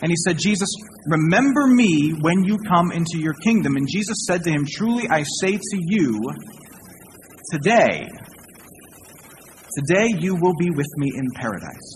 And 0.00 0.10
he 0.10 0.16
said, 0.16 0.38
Jesus, 0.38 0.68
remember 1.06 1.66
me 1.66 2.10
when 2.20 2.44
you 2.44 2.56
come 2.68 2.92
into 2.92 3.18
your 3.18 3.34
kingdom. 3.44 3.76
And 3.76 3.88
Jesus 3.88 4.26
said 4.26 4.44
to 4.44 4.50
him, 4.50 4.64
Truly 4.68 5.08
I 5.10 5.24
say 5.40 5.52
to 5.52 5.78
you, 5.80 6.20
today, 7.52 8.06
today 9.74 10.14
you 10.18 10.36
will 10.36 10.54
be 10.58 10.70
with 10.70 10.86
me 10.96 11.12
in 11.16 11.26
paradise. 11.34 11.94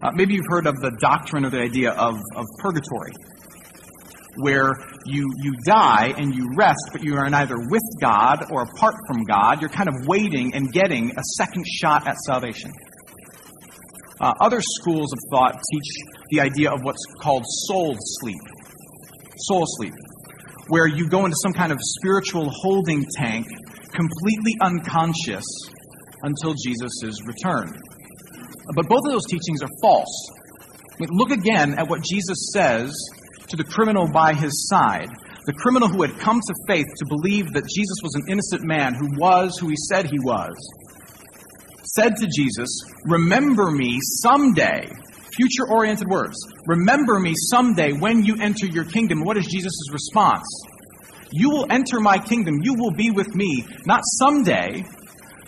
Uh, 0.00 0.12
maybe 0.14 0.34
you've 0.34 0.46
heard 0.48 0.66
of 0.66 0.76
the 0.76 0.96
doctrine 1.00 1.44
or 1.44 1.50
the 1.50 1.60
idea 1.60 1.90
of, 1.90 2.20
of 2.36 2.46
purgatory 2.60 3.12
where 4.36 4.70
you, 5.04 5.26
you 5.42 5.52
die 5.64 6.14
and 6.16 6.34
you 6.34 6.48
rest, 6.56 6.90
but 6.92 7.02
you 7.02 7.16
are 7.16 7.28
neither 7.28 7.56
with 7.58 7.82
God 8.00 8.44
or 8.50 8.62
apart 8.62 8.94
from 9.08 9.24
God. 9.24 9.60
You're 9.60 9.70
kind 9.70 9.88
of 9.88 10.06
waiting 10.06 10.54
and 10.54 10.72
getting 10.72 11.10
a 11.10 11.22
second 11.36 11.66
shot 11.66 12.06
at 12.06 12.16
salvation. 12.18 12.70
Uh, 14.20 14.34
other 14.40 14.60
schools 14.60 15.12
of 15.12 15.18
thought 15.30 15.54
teach 15.72 15.88
the 16.30 16.40
idea 16.40 16.70
of 16.70 16.80
what's 16.82 17.04
called 17.20 17.44
soul 17.66 17.96
sleep. 17.98 18.40
Soul 19.36 19.64
sleep, 19.78 19.94
where 20.68 20.88
you 20.88 21.08
go 21.08 21.24
into 21.24 21.36
some 21.42 21.52
kind 21.52 21.70
of 21.70 21.78
spiritual 21.80 22.50
holding 22.50 23.04
tank, 23.16 23.46
completely 23.92 24.56
unconscious 24.60 25.44
until 26.22 26.54
Jesus' 26.54 27.18
return. 27.26 27.72
But 28.74 28.88
both 28.88 29.02
of 29.06 29.12
those 29.12 29.26
teachings 29.26 29.62
are 29.62 29.70
false. 29.80 30.30
I 30.92 30.96
mean, 31.00 31.10
look 31.12 31.30
again 31.30 31.78
at 31.78 31.88
what 31.88 32.02
Jesus 32.02 32.50
says 32.52 32.92
to 33.48 33.56
the 33.56 33.64
criminal 33.64 34.08
by 34.12 34.34
his 34.34 34.68
side, 34.68 35.08
the 35.46 35.52
criminal 35.54 35.88
who 35.88 36.02
had 36.02 36.18
come 36.18 36.40
to 36.40 36.54
faith 36.66 36.86
to 36.98 37.06
believe 37.08 37.52
that 37.52 37.64
Jesus 37.64 37.96
was 38.02 38.14
an 38.16 38.24
innocent 38.28 38.62
man 38.64 38.94
who 38.94 39.08
was 39.16 39.56
who 39.58 39.68
he 39.68 39.76
said 39.88 40.06
he 40.06 40.18
was, 40.18 40.52
said 41.94 42.16
to 42.16 42.26
Jesus, 42.26 42.68
Remember 43.04 43.70
me 43.70 43.98
someday. 44.00 44.88
Future 45.34 45.68
oriented 45.70 46.08
words. 46.08 46.36
Remember 46.66 47.20
me 47.20 47.32
someday 47.50 47.92
when 47.92 48.24
you 48.24 48.36
enter 48.40 48.66
your 48.66 48.84
kingdom. 48.84 49.22
What 49.24 49.36
is 49.36 49.46
Jesus' 49.46 49.90
response? 49.92 50.46
You 51.30 51.50
will 51.50 51.66
enter 51.70 52.00
my 52.00 52.18
kingdom. 52.18 52.56
You 52.62 52.74
will 52.74 52.90
be 52.90 53.10
with 53.10 53.34
me, 53.34 53.64
not 53.86 54.00
someday, 54.04 54.84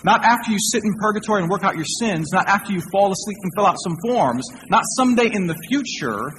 not 0.05 0.25
after 0.25 0.53
you 0.53 0.59
sit 0.61 0.85
in 0.85 0.95
purgatory 1.01 1.43
and 1.43 1.51
work 1.51 1.65
out 1.65 1.75
your 1.75 1.85
sins, 1.85 2.29
not 2.33 2.47
after 2.47 2.73
you 2.73 2.81
fall 2.93 3.11
asleep 3.11 3.39
and 3.43 3.53
fill 3.55 3.67
out 3.67 3.77
some 3.83 3.97
forms, 4.07 4.47
not 4.69 4.85
someday 4.97 5.31
in 5.33 5.47
the 5.47 5.57
future, 5.69 6.33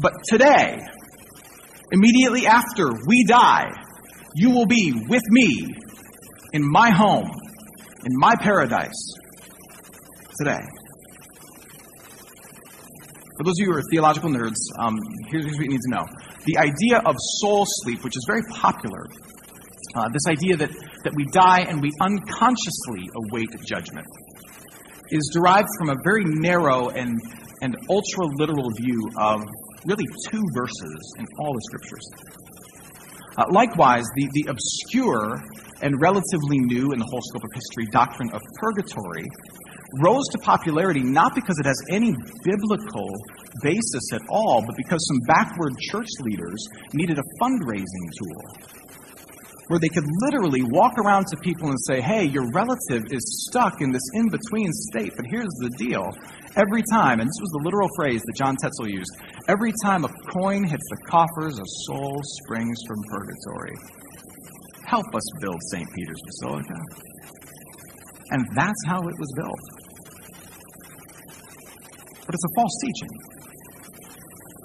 but 0.00 0.12
today. 0.28 0.78
Immediately 1.90 2.46
after 2.46 2.92
we 3.06 3.24
die, 3.24 3.70
you 4.34 4.50
will 4.50 4.66
be 4.66 4.92
with 5.08 5.22
me 5.28 5.66
in 6.52 6.62
my 6.62 6.90
home, 6.90 7.30
in 8.04 8.12
my 8.16 8.34
paradise 8.40 9.14
today. 10.42 10.62
For 13.38 13.44
those 13.44 13.54
of 13.58 13.64
you 13.64 13.72
who 13.72 13.78
are 13.78 13.82
theological 13.90 14.30
nerds, 14.30 14.60
um, 14.78 14.98
here's, 15.30 15.46
what 15.46 15.54
you 15.54 15.68
need 15.68 15.80
to 15.88 15.94
know. 15.94 16.04
The 16.44 16.58
idea 16.58 16.98
of 17.04 17.14
soul 17.40 17.64
sleep, 17.66 18.04
which 18.04 18.16
is 18.16 18.24
very 18.26 18.42
popular, 18.50 19.06
uh, 19.96 20.08
this 20.12 20.26
idea 20.28 20.56
that, 20.56 20.70
that 21.04 21.12
we 21.14 21.24
die 21.32 21.64
and 21.68 21.80
we 21.80 21.90
unconsciously 22.00 23.08
await 23.16 23.48
judgment, 23.66 24.06
is 25.10 25.30
derived 25.32 25.68
from 25.78 25.90
a 25.90 25.96
very 26.04 26.24
narrow 26.24 26.88
and, 26.90 27.18
and 27.62 27.76
ultra 27.88 28.26
literal 28.38 28.68
view 28.80 29.10
of 29.18 29.42
really 29.86 30.06
two 30.28 30.42
verses 30.54 31.14
in 31.18 31.26
all 31.38 31.52
the 31.52 31.62
scriptures. 31.70 32.06
Uh, 33.38 33.44
likewise, 33.50 34.04
the, 34.14 34.28
the 34.32 34.50
obscure 34.50 35.40
and 35.82 36.00
relatively 36.00 36.58
new 36.58 36.92
in 36.92 36.98
the 36.98 37.08
whole 37.10 37.20
scope 37.22 37.42
of 37.42 37.50
history 37.54 37.86
doctrine 37.90 38.30
of 38.32 38.40
purgatory 38.60 39.26
rose 40.00 40.24
to 40.32 40.38
popularity 40.38 41.02
not 41.02 41.34
because 41.34 41.58
it 41.58 41.66
has 41.66 41.80
any 41.90 42.14
biblical 42.44 43.08
basis 43.62 44.12
at 44.12 44.22
all, 44.30 44.62
but 44.64 44.76
because 44.76 45.04
some 45.08 45.20
backward 45.26 45.72
church 45.90 46.08
leaders 46.20 46.66
needed 46.94 47.18
a 47.18 47.26
fundraising 47.40 48.06
tool 48.18 48.72
where 49.68 49.78
they 49.78 49.88
could 49.88 50.04
literally 50.20 50.62
walk 50.64 50.92
around 50.98 51.24
to 51.26 51.36
people 51.38 51.68
and 51.70 51.78
say, 51.86 52.00
hey, 52.00 52.24
your 52.24 52.44
relative 52.52 53.02
is 53.10 53.46
stuck 53.48 53.80
in 53.80 53.90
this 53.90 54.02
in 54.14 54.28
between 54.28 54.70
state, 54.92 55.12
but 55.16 55.24
here's 55.30 55.54
the 55.60 55.70
deal. 55.78 56.04
Every 56.56 56.82
time, 56.92 57.20
and 57.20 57.28
this 57.28 57.40
was 57.40 57.50
the 57.56 57.62
literal 57.64 57.88
phrase 57.96 58.20
that 58.20 58.36
John 58.36 58.56
Tetzel 58.60 58.88
used, 58.88 59.16
every 59.48 59.72
time 59.82 60.04
a 60.04 60.12
coin 60.28 60.64
hits 60.64 60.84
the 60.90 60.98
coffers, 61.08 61.58
a 61.58 61.68
soul 61.86 62.20
springs 62.44 62.76
from 62.86 62.98
purgatory. 63.08 63.76
Help 64.84 65.06
us 65.14 65.24
build 65.40 65.56
St. 65.70 65.88
Peter's 65.94 66.20
Basilica. 66.26 66.76
And 68.32 68.44
that's 68.54 68.82
how 68.86 68.98
it 68.98 69.14
was 69.18 69.32
built. 69.36 69.81
But 72.32 72.40
it's 72.40 72.44
a 72.44 72.54
false 72.56 72.78
teaching. 72.80 73.12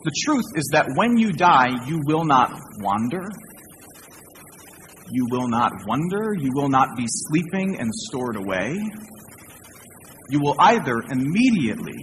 The 0.06 0.12
truth 0.24 0.46
is 0.56 0.70
that 0.72 0.88
when 0.96 1.18
you 1.18 1.34
die, 1.34 1.86
you 1.86 2.00
will 2.06 2.24
not 2.24 2.58
wander, 2.80 3.28
You 5.12 5.26
will 5.32 5.48
not 5.48 5.72
wonder. 5.86 6.34
You 6.38 6.52
will 6.54 6.70
not 6.70 6.90
be 6.98 7.06
sleeping 7.08 7.80
and 7.80 7.90
stored 7.94 8.36
away. 8.36 8.76
You 10.30 10.40
will 10.42 10.56
either 10.60 10.96
immediately 11.12 11.96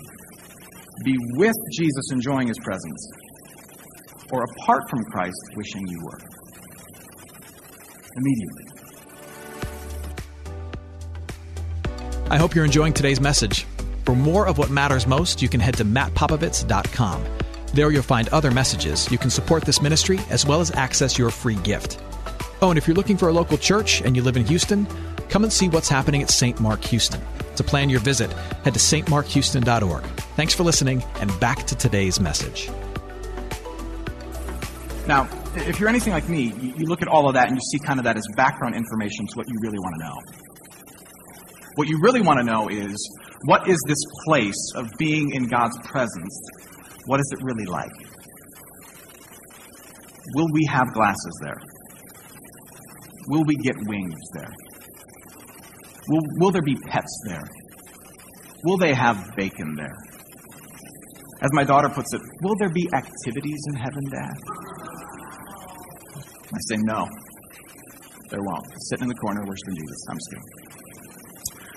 be 1.04 1.14
with 1.36 1.54
Jesus 1.72 2.10
enjoying 2.12 2.48
his 2.48 2.58
presence 2.64 3.10
or 4.32 4.42
apart 4.42 4.82
from 4.88 5.00
Christ 5.12 5.36
wishing 5.56 5.82
you 5.86 6.00
were. 6.02 6.18
Immediately. 8.16 8.64
I 12.30 12.38
hope 12.38 12.54
you're 12.54 12.64
enjoying 12.64 12.94
today's 12.94 13.20
message. 13.20 13.66
For 14.14 14.18
more 14.20 14.46
of 14.46 14.58
what 14.58 14.70
matters 14.70 15.08
most, 15.08 15.42
you 15.42 15.48
can 15.48 15.58
head 15.58 15.74
to 15.78 15.84
mattpopovits.com. 15.84 17.24
There 17.72 17.90
you'll 17.90 18.04
find 18.04 18.28
other 18.28 18.52
messages. 18.52 19.10
You 19.10 19.18
can 19.18 19.28
support 19.28 19.64
this 19.64 19.82
ministry 19.82 20.20
as 20.30 20.46
well 20.46 20.60
as 20.60 20.70
access 20.70 21.18
your 21.18 21.30
free 21.30 21.56
gift. 21.56 22.00
Oh, 22.62 22.70
and 22.70 22.78
if 22.78 22.86
you're 22.86 22.94
looking 22.94 23.16
for 23.16 23.26
a 23.26 23.32
local 23.32 23.58
church 23.58 24.02
and 24.02 24.14
you 24.14 24.22
live 24.22 24.36
in 24.36 24.44
Houston, 24.44 24.86
come 25.30 25.42
and 25.42 25.52
see 25.52 25.68
what's 25.68 25.88
happening 25.88 26.22
at 26.22 26.30
St. 26.30 26.60
Mark 26.60 26.84
Houston. 26.84 27.20
To 27.56 27.64
plan 27.64 27.90
your 27.90 27.98
visit, 27.98 28.32
head 28.62 28.74
to 28.74 28.78
stmarkhouston.org. 28.78 30.04
Thanks 30.36 30.54
for 30.54 30.62
listening, 30.62 31.02
and 31.18 31.40
back 31.40 31.64
to 31.66 31.74
today's 31.74 32.20
message. 32.20 32.70
Now, 35.08 35.28
if 35.56 35.80
you're 35.80 35.88
anything 35.88 36.12
like 36.12 36.28
me, 36.28 36.54
you 36.76 36.86
look 36.86 37.02
at 37.02 37.08
all 37.08 37.26
of 37.26 37.34
that 37.34 37.48
and 37.48 37.56
you 37.56 37.62
see 37.62 37.84
kind 37.84 37.98
of 37.98 38.04
that 38.04 38.16
as 38.16 38.24
background 38.36 38.76
information 38.76 39.26
to 39.26 39.34
what 39.34 39.48
you 39.48 39.58
really 39.60 39.80
want 39.80 39.96
to 39.98 40.04
know. 40.06 40.44
What 41.74 41.88
you 41.88 41.98
really 42.00 42.20
want 42.20 42.38
to 42.38 42.44
know 42.44 42.68
is 42.68 42.96
what 43.46 43.68
is 43.68 43.78
this 43.86 44.02
place 44.26 44.72
of 44.76 44.88
being 44.98 45.30
in 45.34 45.46
God's 45.46 45.76
presence? 45.84 46.40
What 47.06 47.20
is 47.20 47.30
it 47.32 47.38
really 47.42 47.66
like? 47.66 47.92
Will 50.34 50.48
we 50.52 50.66
have 50.70 50.92
glasses 50.94 51.40
there? 51.42 51.60
Will 53.28 53.44
we 53.46 53.54
get 53.56 53.74
wings 53.86 54.20
there? 54.34 54.52
Will, 56.08 56.20
will 56.38 56.50
there 56.50 56.62
be 56.62 56.76
pets 56.86 57.22
there? 57.26 57.44
Will 58.64 58.78
they 58.78 58.94
have 58.94 59.22
bacon 59.36 59.74
there? 59.76 59.96
As 61.42 61.50
my 61.52 61.64
daughter 61.64 61.90
puts 61.90 62.14
it, 62.14 62.20
will 62.42 62.54
there 62.58 62.70
be 62.70 62.88
activities 62.94 63.60
in 63.68 63.74
heaven, 63.76 64.02
Dad? 64.10 64.34
I 66.54 66.58
say 66.68 66.76
no. 66.78 67.06
There 68.30 68.40
won't. 68.40 68.66
Sitting 68.88 69.04
in 69.04 69.08
the 69.08 69.14
corner 69.16 69.42
worshiping 69.46 69.76
Jesus. 69.76 70.06
I'm 70.08 70.16
just 70.16 70.30
kidding. 70.30 70.63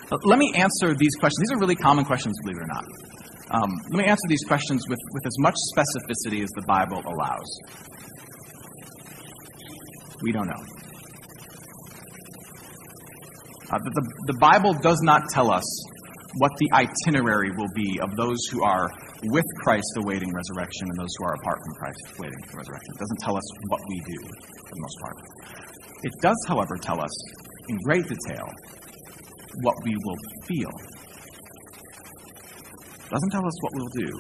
Let 0.09 0.39
me 0.39 0.53
answer 0.55 0.95
these 0.95 1.15
questions. 1.19 1.39
These 1.47 1.57
are 1.57 1.59
really 1.59 1.75
common 1.75 2.05
questions, 2.05 2.35
believe 2.43 2.57
it 2.57 2.63
or 2.63 2.67
not. 2.67 2.83
Um, 3.49 3.71
let 3.91 4.03
me 4.03 4.05
answer 4.05 4.27
these 4.27 4.43
questions 4.47 4.83
with, 4.87 4.99
with 5.13 5.25
as 5.25 5.35
much 5.39 5.55
specificity 5.75 6.43
as 6.43 6.49
the 6.55 6.63
Bible 6.67 7.01
allows. 7.05 7.49
We 10.21 10.31
don't 10.31 10.47
know. 10.47 10.63
Uh, 13.69 13.77
the, 13.83 13.91
the, 13.91 14.33
the 14.33 14.37
Bible 14.39 14.73
does 14.73 14.99
not 15.01 15.27
tell 15.29 15.51
us 15.51 15.65
what 16.39 16.51
the 16.57 16.69
itinerary 16.73 17.51
will 17.51 17.71
be 17.75 17.99
of 17.99 18.15
those 18.15 18.39
who 18.51 18.63
are 18.63 18.87
with 19.23 19.45
Christ 19.63 19.91
awaiting 19.97 20.31
resurrection 20.33 20.87
and 20.87 20.99
those 20.99 21.11
who 21.17 21.25
are 21.25 21.35
apart 21.41 21.59
from 21.65 21.73
Christ 21.75 22.19
waiting 22.19 22.39
for 22.47 22.57
resurrection. 22.59 22.91
It 22.95 22.99
doesn't 22.99 23.19
tell 23.21 23.35
us 23.35 23.47
what 23.67 23.81
we 23.89 23.97
do, 24.07 24.19
for 24.23 24.75
the 24.75 24.81
most 24.81 24.97
part. 25.01 25.15
It 26.03 26.13
does, 26.21 26.39
however, 26.47 26.77
tell 26.81 27.01
us 27.01 27.11
in 27.67 27.77
great 27.83 28.03
detail 28.03 28.45
what 29.61 29.75
we 29.83 29.95
will 29.95 30.17
feel. 30.45 30.71
Doesn't 33.09 33.31
tell 33.31 33.45
us 33.45 33.57
what 33.61 33.71
we'll 33.75 33.95
do. 33.95 34.11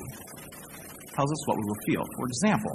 Tells 1.15 1.31
us 1.31 1.47
what 1.47 1.57
we 1.57 1.63
will 1.65 1.81
feel. 1.87 2.03
For 2.17 2.25
example, 2.27 2.71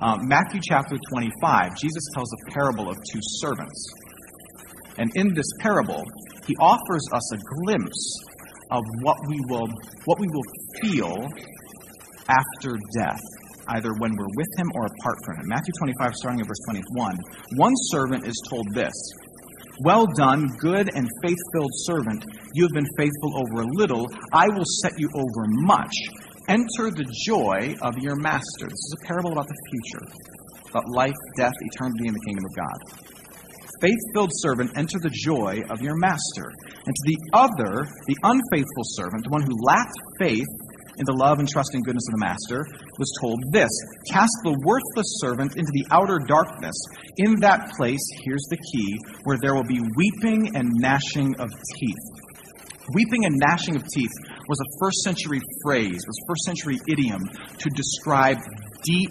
uh, 0.00 0.16
Matthew 0.22 0.60
chapter 0.62 0.96
25, 1.10 1.76
Jesus 1.76 2.04
tells 2.14 2.30
a 2.32 2.52
parable 2.52 2.88
of 2.88 2.96
two 3.10 3.20
servants. 3.42 3.92
And 4.98 5.10
in 5.16 5.34
this 5.34 5.46
parable, 5.60 6.04
he 6.46 6.54
offers 6.60 7.04
us 7.12 7.34
a 7.34 7.38
glimpse 7.62 8.18
of 8.70 8.82
what 9.02 9.16
we 9.28 9.40
will 9.48 9.66
what 10.04 10.18
we 10.20 10.26
will 10.28 10.48
feel 10.82 11.16
after 12.28 12.76
death, 12.94 13.20
either 13.68 13.90
when 13.98 14.12
we're 14.16 14.32
with 14.36 14.48
him 14.58 14.70
or 14.74 14.86
apart 14.86 15.16
from 15.24 15.36
him. 15.40 15.46
Matthew 15.46 15.72
25, 15.78 16.14
starting 16.14 16.40
at 16.40 16.46
verse 16.46 16.60
21. 16.68 17.16
One 17.56 17.72
servant 17.90 18.26
is 18.26 18.36
told 18.48 18.66
this 18.74 18.92
Well 19.80 20.06
done, 20.16 20.48
good 20.58 20.90
and 20.94 21.08
faith 21.22 21.38
filled 21.54 21.72
servant. 21.86 22.24
You 22.54 22.64
have 22.64 22.72
been 22.72 22.88
faithful 22.96 23.38
over 23.38 23.62
a 23.62 23.72
little. 23.74 24.08
I 24.32 24.48
will 24.48 24.66
set 24.82 24.98
you 24.98 25.08
over 25.14 25.46
much. 25.46 25.94
Enter 26.48 26.90
the 26.90 27.06
joy 27.26 27.74
of 27.82 27.94
your 27.98 28.16
master. 28.16 28.66
This 28.66 28.72
is 28.72 28.96
a 29.00 29.06
parable 29.06 29.32
about 29.32 29.46
the 29.46 29.54
future, 29.70 30.04
about 30.70 30.88
life, 30.88 31.14
death, 31.36 31.52
eternity 31.60 32.08
in 32.08 32.14
the 32.14 32.24
kingdom 32.26 32.44
of 32.44 32.56
God 32.56 33.08
faith 33.80 33.98
filled 34.14 34.30
servant, 34.32 34.70
enter 34.76 34.98
the 35.00 35.10
joy 35.10 35.62
of 35.70 35.80
your 35.80 35.96
master. 35.96 36.50
And 36.86 36.94
to 36.94 37.02
the 37.04 37.18
other, 37.32 37.86
the 38.06 38.16
unfaithful 38.22 38.86
servant, 38.98 39.24
the 39.24 39.30
one 39.30 39.42
who 39.42 39.54
lacked 39.62 39.98
faith 40.18 40.46
in 40.98 41.06
the 41.06 41.14
love 41.14 41.38
and 41.38 41.48
trust 41.48 41.70
and 41.74 41.84
goodness 41.84 42.04
of 42.10 42.18
the 42.18 42.24
master, 42.26 42.66
was 42.98 43.10
told 43.22 43.38
this 43.54 43.70
Cast 44.10 44.34
the 44.42 44.58
worthless 44.66 45.10
servant 45.22 45.56
into 45.56 45.70
the 45.72 45.86
outer 45.90 46.18
darkness. 46.26 46.74
In 47.16 47.38
that 47.40 47.70
place, 47.78 48.02
here's 48.26 48.44
the 48.50 48.58
key, 48.58 48.98
where 49.24 49.38
there 49.40 49.54
will 49.54 49.66
be 49.66 49.80
weeping 49.96 50.56
and 50.56 50.68
gnashing 50.82 51.34
of 51.38 51.48
teeth. 51.78 52.04
Weeping 52.94 53.24
and 53.26 53.36
gnashing 53.36 53.76
of 53.76 53.84
teeth 53.86 54.12
was 54.48 54.58
a 54.58 54.68
first 54.80 54.98
century 55.04 55.40
phrase, 55.62 56.00
was 56.06 56.18
first 56.26 56.44
century 56.44 56.78
idiom 56.88 57.20
to 57.58 57.68
describe 57.70 58.38
deep, 58.82 59.10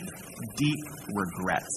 deep 0.57 0.81
regret. 1.13 1.67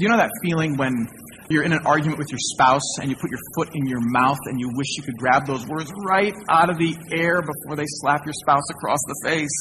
You 0.00 0.08
know 0.08 0.16
that 0.16 0.30
feeling 0.42 0.76
when 0.76 1.06
you're 1.50 1.62
in 1.62 1.72
an 1.72 1.80
argument 1.86 2.18
with 2.18 2.30
your 2.30 2.38
spouse 2.38 2.98
and 3.00 3.10
you 3.10 3.16
put 3.16 3.30
your 3.30 3.40
foot 3.56 3.68
in 3.74 3.86
your 3.86 4.00
mouth 4.00 4.38
and 4.46 4.60
you 4.60 4.70
wish 4.74 4.86
you 4.96 5.02
could 5.02 5.16
grab 5.16 5.46
those 5.46 5.66
words 5.66 5.90
right 6.04 6.34
out 6.48 6.70
of 6.70 6.78
the 6.78 6.96
air 7.10 7.40
before 7.40 7.76
they 7.76 7.86
slap 7.86 8.24
your 8.24 8.34
spouse 8.34 8.68
across 8.70 8.98
the 9.06 9.16
face? 9.24 9.58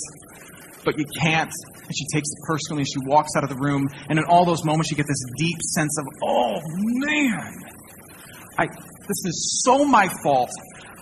But 0.83 0.97
you 0.97 1.05
can't. 1.19 1.51
And 1.75 1.95
she 1.95 2.05
takes 2.13 2.27
it 2.29 2.39
personally 2.45 2.81
and 2.81 2.87
she 2.87 2.99
walks 3.07 3.31
out 3.37 3.43
of 3.43 3.49
the 3.49 3.57
room. 3.59 3.87
And 4.09 4.19
in 4.19 4.25
all 4.25 4.45
those 4.45 4.63
moments, 4.63 4.91
you 4.91 4.97
get 4.97 5.07
this 5.07 5.23
deep 5.37 5.57
sense 5.75 5.97
of, 5.97 6.05
oh 6.23 6.61
man, 7.05 7.53
I, 8.57 8.67
this 8.67 9.25
is 9.25 9.61
so 9.63 9.85
my 9.85 10.07
fault. 10.23 10.51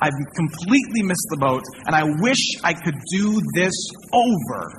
I've 0.02 0.14
completely 0.36 1.02
missed 1.04 1.28
the 1.30 1.38
boat 1.38 1.64
and 1.88 1.96
I 1.96 2.04
wish 2.22 2.62
I 2.64 2.74
could 2.74 2.96
do 3.12 3.42
this 3.54 3.74
over. 4.14 4.72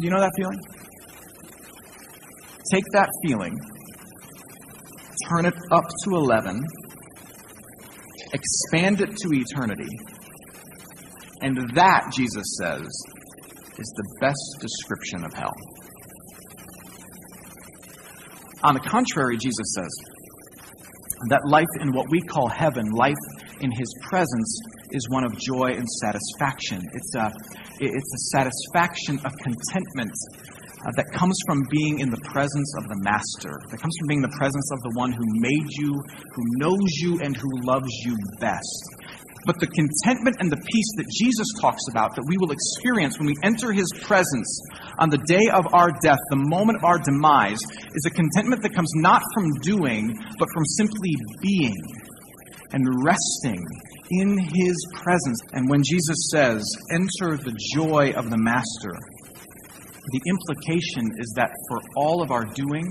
You 0.00 0.10
know 0.10 0.20
that 0.20 0.32
feeling? 0.36 0.58
take 2.72 2.84
that 2.92 3.08
feeling, 3.24 3.56
turn 5.28 5.46
it 5.46 5.54
up 5.70 5.84
to 6.04 6.10
11, 6.10 6.62
expand 8.32 9.00
it 9.00 9.16
to 9.16 9.28
eternity, 9.32 9.88
and 11.40 11.56
that, 11.74 12.12
Jesus 12.12 12.58
says, 12.60 12.86
is 13.78 13.94
the 13.96 14.16
best 14.20 14.56
description 14.60 15.24
of 15.24 15.32
hell. 15.32 15.54
On 18.64 18.74
the 18.74 18.80
contrary, 18.80 19.36
Jesus 19.36 19.74
says 19.76 19.90
that 21.30 21.40
life 21.46 21.66
in 21.80 21.92
what 21.92 22.06
we 22.10 22.20
call 22.20 22.48
heaven, 22.48 22.90
life 22.90 23.14
in 23.60 23.70
his 23.70 23.94
presence, 24.08 24.60
is 24.90 25.06
one 25.10 25.24
of 25.24 25.38
joy 25.38 25.70
and 25.76 25.86
satisfaction. 26.02 26.82
It's 26.92 27.14
a, 27.14 27.30
it's 27.78 28.14
a 28.14 28.20
satisfaction 28.36 29.20
of 29.24 29.32
contentment 29.42 30.12
uh, 30.86 30.92
that 30.96 31.06
comes 31.12 31.36
from 31.46 31.62
being 31.70 32.00
in 32.00 32.10
the 32.10 32.20
presence 32.30 32.70
of 32.78 32.84
the 32.88 32.98
Master, 33.02 33.58
that 33.70 33.80
comes 33.80 33.94
from 33.98 34.08
being 34.08 34.22
the 34.22 34.36
presence 34.38 34.70
of 34.72 34.80
the 34.82 34.92
one 34.94 35.12
who 35.12 35.24
made 35.42 35.68
you, 35.78 35.90
who 36.34 36.44
knows 36.58 36.90
you, 37.02 37.20
and 37.20 37.36
who 37.36 37.50
loves 37.66 37.90
you 38.04 38.16
best. 38.40 38.84
But 39.46 39.60
the 39.60 39.66
contentment 39.66 40.36
and 40.40 40.52
the 40.52 40.60
peace 40.60 40.90
that 40.98 41.08
Jesus 41.08 41.46
talks 41.60 41.82
about, 41.90 42.14
that 42.16 42.26
we 42.28 42.36
will 42.36 42.52
experience 42.52 43.18
when 43.18 43.26
we 43.26 43.36
enter 43.42 43.72
his 43.72 43.88
presence 44.02 44.50
on 44.98 45.08
the 45.08 45.22
day 45.24 45.48
of 45.54 45.64
our 45.72 45.90
death, 46.02 46.20
the 46.30 46.42
moment 46.50 46.78
of 46.78 46.84
our 46.84 46.98
demise, 46.98 47.62
is 47.94 48.04
a 48.06 48.10
contentment 48.10 48.62
that 48.62 48.74
comes 48.74 48.90
not 48.96 49.22
from 49.34 49.48
doing, 49.62 50.14
but 50.38 50.48
from 50.52 50.64
simply 50.76 51.14
being 51.40 51.74
and 52.72 52.84
resting 53.04 53.64
in 54.10 54.38
his 54.38 54.76
presence. 54.92 55.40
And 55.52 55.68
when 55.70 55.82
Jesus 55.82 56.28
says, 56.30 56.62
Enter 56.92 57.36
the 57.36 57.56
joy 57.74 58.12
of 58.16 58.30
the 58.30 58.38
Master, 58.38 58.92
the 60.12 60.20
implication 60.26 61.04
is 61.18 61.32
that 61.36 61.50
for 61.68 61.78
all 61.96 62.22
of 62.22 62.30
our 62.30 62.44
doing, 62.54 62.86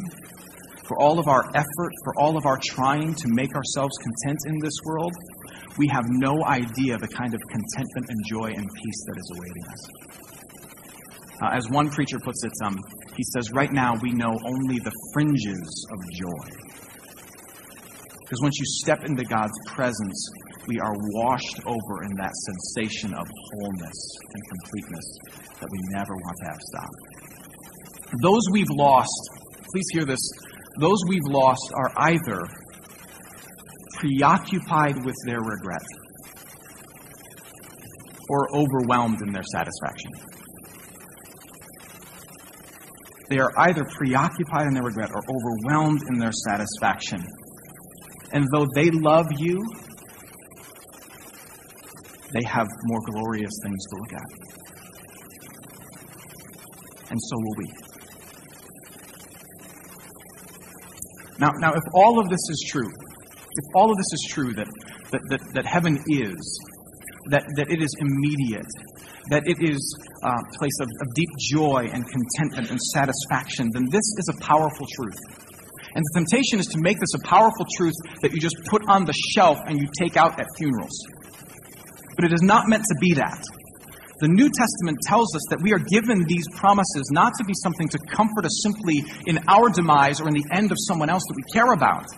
for 0.88 1.00
all 1.00 1.20
of 1.20 1.28
our 1.28 1.44
effort, 1.56 1.92
for 2.04 2.14
all 2.20 2.38
of 2.38 2.46
our 2.46 2.58
trying 2.64 3.14
to 3.14 3.28
make 3.30 3.54
ourselves 3.56 3.96
content 3.98 4.40
in 4.48 4.56
this 4.62 4.78
world, 4.86 5.12
we 5.78 5.88
have 5.88 6.06
no 6.08 6.44
idea 6.46 6.98
the 6.98 7.08
kind 7.08 7.34
of 7.34 7.42
contentment 7.50 8.06
and 8.10 8.20
joy 8.26 8.48
and 8.48 8.66
peace 8.74 9.02
that 9.08 9.18
is 9.18 9.32
awaiting 9.36 9.64
us. 9.70 10.08
Uh, 11.42 11.50
as 11.54 11.70
one 11.70 11.90
preacher 11.90 12.18
puts 12.24 12.44
it, 12.44 12.52
um, 12.64 12.76
he 13.16 13.24
says, 13.36 13.52
Right 13.52 13.72
now 13.72 13.94
we 14.02 14.12
know 14.12 14.34
only 14.46 14.80
the 14.80 14.92
fringes 15.14 15.88
of 15.92 16.00
joy. 16.14 16.68
Because 18.22 18.42
once 18.42 18.58
you 18.60 18.66
step 18.66 19.06
into 19.06 19.24
God's 19.24 19.58
presence, 19.68 20.30
we 20.68 20.80
are 20.80 20.94
washed 20.94 21.60
over 21.66 22.04
in 22.04 22.16
that 22.18 22.34
sensation 22.36 23.14
of 23.14 23.26
wholeness 23.26 24.00
and 24.34 24.42
completeness 24.52 25.18
that 25.60 25.70
we 25.72 25.80
never 25.92 26.14
want 26.14 26.36
to 26.42 26.46
have 26.46 26.60
stop. 26.60 26.92
Those 28.22 28.42
we've 28.52 28.72
lost, 28.72 29.30
please 29.72 29.86
hear 29.92 30.06
this 30.06 30.20
those 30.80 31.00
we've 31.08 31.26
lost 31.26 31.72
are 31.74 31.92
either 31.98 32.40
preoccupied 33.96 35.04
with 35.04 35.16
their 35.26 35.40
regret 35.40 35.82
or 38.30 38.48
overwhelmed 38.56 39.18
in 39.26 39.34
their 39.34 39.44
satisfaction. 39.52 40.12
They 43.30 43.40
are 43.40 43.52
either 43.58 43.84
preoccupied 43.96 44.68
in 44.68 44.74
their 44.74 44.84
regret 44.84 45.10
or 45.14 45.22
overwhelmed 45.28 46.02
in 46.10 46.20
their 46.20 46.32
satisfaction. 46.32 47.26
And 48.34 48.46
though 48.54 48.68
they 48.76 48.92
love 48.92 49.26
you, 49.38 49.58
they 52.34 52.44
have 52.44 52.68
more 52.86 53.00
glorious 53.06 53.52
things 53.64 53.86
to 53.86 53.96
look 53.96 54.14
at. 54.14 54.30
And 57.10 57.20
so 57.22 57.38
will 57.38 57.56
we. 57.58 57.66
Now, 61.40 61.52
now, 61.60 61.74
if 61.74 61.84
all 61.94 62.20
of 62.20 62.30
this 62.30 62.50
is 62.50 62.66
true, 62.70 62.90
if 62.90 63.76
all 63.76 63.92
of 63.92 63.98
this 63.98 64.14
is 64.14 64.28
true, 64.30 64.54
that, 64.54 64.68
that, 65.12 65.22
that, 65.30 65.42
that 65.54 65.66
heaven 65.66 65.98
is, 66.08 66.60
that, 67.30 67.44
that 67.56 67.72
it 67.72 67.82
is 67.82 67.94
immediate, 68.00 68.72
that 69.30 69.44
it 69.46 69.58
is 69.62 69.80
a 70.24 70.34
place 70.60 70.80
of, 70.82 70.88
of 71.02 71.14
deep 71.14 71.30
joy 71.52 71.90
and 71.94 72.04
contentment 72.10 72.72
and 72.72 72.80
satisfaction, 72.94 73.70
then 73.74 73.86
this 73.92 74.04
is 74.18 74.30
a 74.36 74.46
powerful 74.46 74.86
truth. 74.96 75.20
And 75.96 76.04
the 76.04 76.22
temptation 76.22 76.60
is 76.60 76.68
to 76.68 76.80
make 76.82 77.00
this 77.00 77.14
a 77.16 77.28
powerful 77.28 77.66
truth 77.76 77.96
that 78.22 78.32
you 78.32 78.40
just 78.40 78.58
put 78.70 78.82
on 78.88 79.06
the 79.06 79.14
shelf 79.36 79.58
and 79.66 79.80
you 79.80 79.88
take 79.98 80.18
out 80.18 80.40
at 80.40 80.46
funerals. 80.58 80.94
But 82.18 82.26
it 82.26 82.34
is 82.34 82.42
not 82.42 82.68
meant 82.68 82.84
to 82.84 82.96
be 83.00 83.14
that. 83.14 83.40
The 84.20 84.34
New 84.34 84.50
Testament 84.50 84.98
tells 85.06 85.30
us 85.38 85.46
that 85.54 85.62
we 85.62 85.72
are 85.78 85.84
given 85.94 86.26
these 86.26 86.50
promises 86.58 87.14
not 87.14 87.38
to 87.38 87.46
be 87.46 87.54
something 87.62 87.88
to 87.94 88.00
comfort 88.10 88.50
us 88.50 88.66
simply 88.66 89.06
in 89.30 89.38
our 89.46 89.70
demise 89.70 90.20
or 90.20 90.28
in 90.28 90.34
the 90.34 90.46
end 90.58 90.74
of 90.74 90.78
someone 90.90 91.10
else 91.14 91.22
that 91.22 91.38
we 91.38 91.46
care 91.54 91.70
about, 91.70 92.10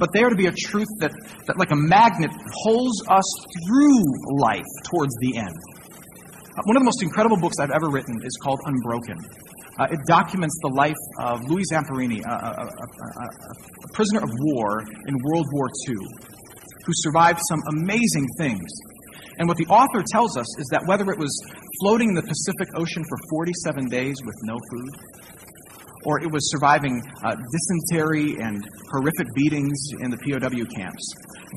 but 0.00 0.08
they 0.16 0.24
are 0.24 0.32
to 0.32 0.36
be 0.36 0.48
a 0.48 0.56
truth 0.56 0.88
that, 1.00 1.12
that 1.44 1.60
like 1.60 1.70
a 1.72 1.76
magnet, 1.76 2.32
pulls 2.64 3.04
us 3.12 3.28
through 3.68 4.00
life 4.40 4.64
towards 4.88 5.12
the 5.20 5.36
end. 5.36 5.60
Uh, 6.56 6.64
one 6.64 6.76
of 6.76 6.80
the 6.80 6.88
most 6.88 7.02
incredible 7.04 7.36
books 7.36 7.60
I've 7.60 7.76
ever 7.76 7.92
written 7.92 8.16
is 8.24 8.32
called 8.40 8.60
Unbroken. 8.64 9.20
Uh, 9.76 9.92
it 9.92 10.00
documents 10.08 10.56
the 10.64 10.72
life 10.72 10.96
of 11.20 11.44
Louis 11.52 11.68
Zamperini, 11.68 12.24
a, 12.24 12.32
a, 12.32 12.64
a, 12.64 13.26
a, 13.84 13.88
prisoner 13.92 14.24
of 14.24 14.30
war 14.40 14.80
in 15.04 15.14
World 15.20 15.44
War 15.52 15.68
II, 15.84 16.00
who 16.00 16.92
survived 17.04 17.40
some 17.44 17.60
amazing 17.76 18.24
things. 18.38 18.64
And 19.38 19.48
what 19.48 19.56
the 19.56 19.66
author 19.66 20.02
tells 20.12 20.36
us 20.36 20.46
is 20.58 20.66
that 20.72 20.82
whether 20.86 21.10
it 21.10 21.18
was 21.18 21.32
floating 21.82 22.10
in 22.10 22.14
the 22.14 22.24
Pacific 22.24 22.68
Ocean 22.74 23.04
for 23.08 23.18
47 23.30 23.88
days 23.88 24.16
with 24.24 24.36
no 24.44 24.56
food, 24.70 24.92
or 26.06 26.22
it 26.22 26.30
was 26.30 26.48
surviving 26.50 27.02
uh, 27.24 27.34
dysentery 27.34 28.38
and 28.38 28.62
horrific 28.94 29.26
beatings 29.34 29.76
in 30.00 30.10
the 30.10 30.16
POW 30.22 30.64
camps. 30.70 31.02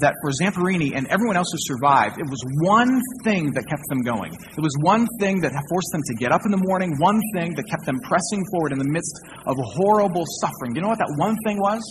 That 0.02 0.16
for 0.26 0.32
Zamperini 0.34 0.98
and 0.98 1.06
everyone 1.08 1.38
else 1.38 1.48
who 1.54 1.62
survived, 1.76 2.18
it 2.18 2.26
was 2.26 2.42
one 2.66 3.00
thing 3.24 3.54
that 3.54 3.70
kept 3.70 3.86
them 3.90 4.02
going. 4.02 4.34
It 4.34 4.62
was 4.62 4.74
one 4.82 5.06
thing 5.20 5.40
that 5.42 5.54
forced 5.70 5.92
them 5.94 6.02
to 6.02 6.14
get 6.16 6.32
up 6.32 6.42
in 6.46 6.52
the 6.52 6.62
morning, 6.66 6.98
one 6.98 7.22
thing 7.38 7.54
that 7.56 7.64
kept 7.70 7.86
them 7.86 8.00
pressing 8.10 8.44
forward 8.52 8.74
in 8.74 8.80
the 8.80 8.90
midst 8.90 9.14
of 9.46 9.56
horrible 9.78 10.26
suffering. 10.42 10.76
You 10.76 10.82
know 10.82 10.90
what 10.90 11.00
that 11.00 11.14
one 11.18 11.38
thing 11.46 11.60
was? 11.62 11.86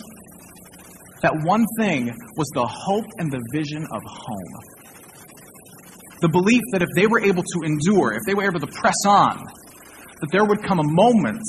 That 1.21 1.35
one 1.43 1.65
thing 1.79 2.11
was 2.35 2.47
the 2.53 2.67
hope 2.67 3.07
and 3.19 3.31
the 3.31 3.41
vision 3.53 3.83
of 3.91 4.01
home. 4.03 4.78
The 6.21 6.29
belief 6.29 6.61
that 6.73 6.81
if 6.81 6.89
they 6.95 7.07
were 7.07 7.23
able 7.23 7.43
to 7.43 7.59
endure, 7.63 8.11
if 8.13 8.23
they 8.27 8.35
were 8.35 8.43
able 8.43 8.59
to 8.59 8.67
press 8.67 9.07
on, 9.07 9.39
that 10.19 10.29
there 10.31 10.43
would 10.43 10.61
come 10.63 10.79
a 10.79 10.87
moment 10.87 11.39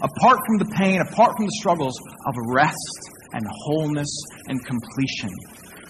apart 0.00 0.38
from 0.46 0.56
the 0.58 0.68
pain, 0.76 1.00
apart 1.00 1.32
from 1.36 1.44
the 1.44 1.56
struggles 1.60 1.92
of 2.26 2.34
rest 2.48 3.00
and 3.32 3.44
wholeness 3.64 4.08
and 4.48 4.64
completion. 4.64 5.28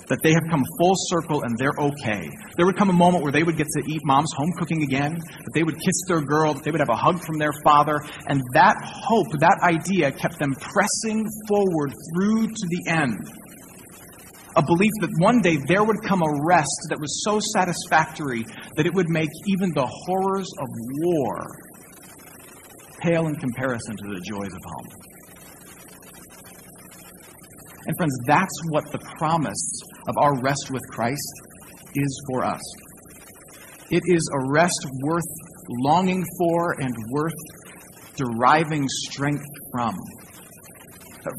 That 0.09 0.21
they 0.23 0.35
have 0.35 0.43
come 0.51 0.63
full 0.79 0.93
circle 1.09 1.45
and 1.45 1.57
they're 1.57 1.79
okay. 1.79 2.29
There 2.57 2.67
would 2.67 2.77
come 2.77 2.91
a 2.91 2.99
moment 2.99 3.23
where 3.23 3.33
they 3.33 3.43
would 3.43 3.57
get 3.57 3.69
to 3.69 3.83
eat 3.89 4.03
mom's 4.05 4.33
home 4.37 4.53
cooking 4.59 4.83
again, 4.83 5.15
that 5.15 5.53
they 5.55 5.63
would 5.63 5.77
kiss 5.81 5.97
their 6.09 6.21
girl, 6.21 6.53
that 6.55 6.63
they 6.63 6.71
would 6.71 6.81
have 6.81 6.93
a 6.93 6.99
hug 6.99 7.25
from 7.25 7.39
their 7.39 7.55
father, 7.65 7.97
and 8.27 8.43
that 8.53 8.77
hope, 8.85 9.31
that 9.41 9.59
idea 9.63 10.13
kept 10.13 10.39
them 10.39 10.53
pressing 10.61 11.25
forward 11.49 11.95
through 12.13 12.49
to 12.49 12.67
the 12.69 12.83
end. 12.91 13.17
A 14.57 14.63
belief 14.63 14.91
that 15.01 15.11
one 15.19 15.41
day 15.41 15.59
there 15.67 15.83
would 15.83 16.01
come 16.07 16.23
a 16.23 16.33
rest 16.47 16.87
that 16.91 17.01
was 17.01 17.25
so 17.25 17.41
satisfactory 17.41 18.45
that 18.77 18.87
it 18.87 18.95
would 18.95 19.09
make 19.09 19.31
even 19.47 19.71
the 19.75 19.87
horrors 19.87 20.49
of 20.61 20.69
war 21.03 21.47
pale 23.01 23.27
in 23.27 23.35
comparison 23.37 23.97
to 23.97 24.09
the 24.09 24.21
joys 24.27 24.53
of 24.53 24.63
home. 24.65 25.05
And 27.87 27.97
friends, 27.99 28.19
that's 28.27 28.61
what 28.71 28.85
the 28.93 28.99
promise 29.19 29.81
of 30.09 30.15
our 30.19 30.41
rest 30.41 30.71
with 30.71 30.83
Christ 30.91 31.33
is 31.95 32.23
for 32.31 32.45
us. 32.45 32.61
It 33.91 34.03
is 34.07 34.31
a 34.33 34.53
rest 34.53 34.87
worth 35.03 35.23
longing 35.83 36.25
for 36.39 36.81
and 36.81 36.95
worth 37.11 37.33
deriving 38.17 38.87
strength 38.89 39.45
from. 39.73 39.95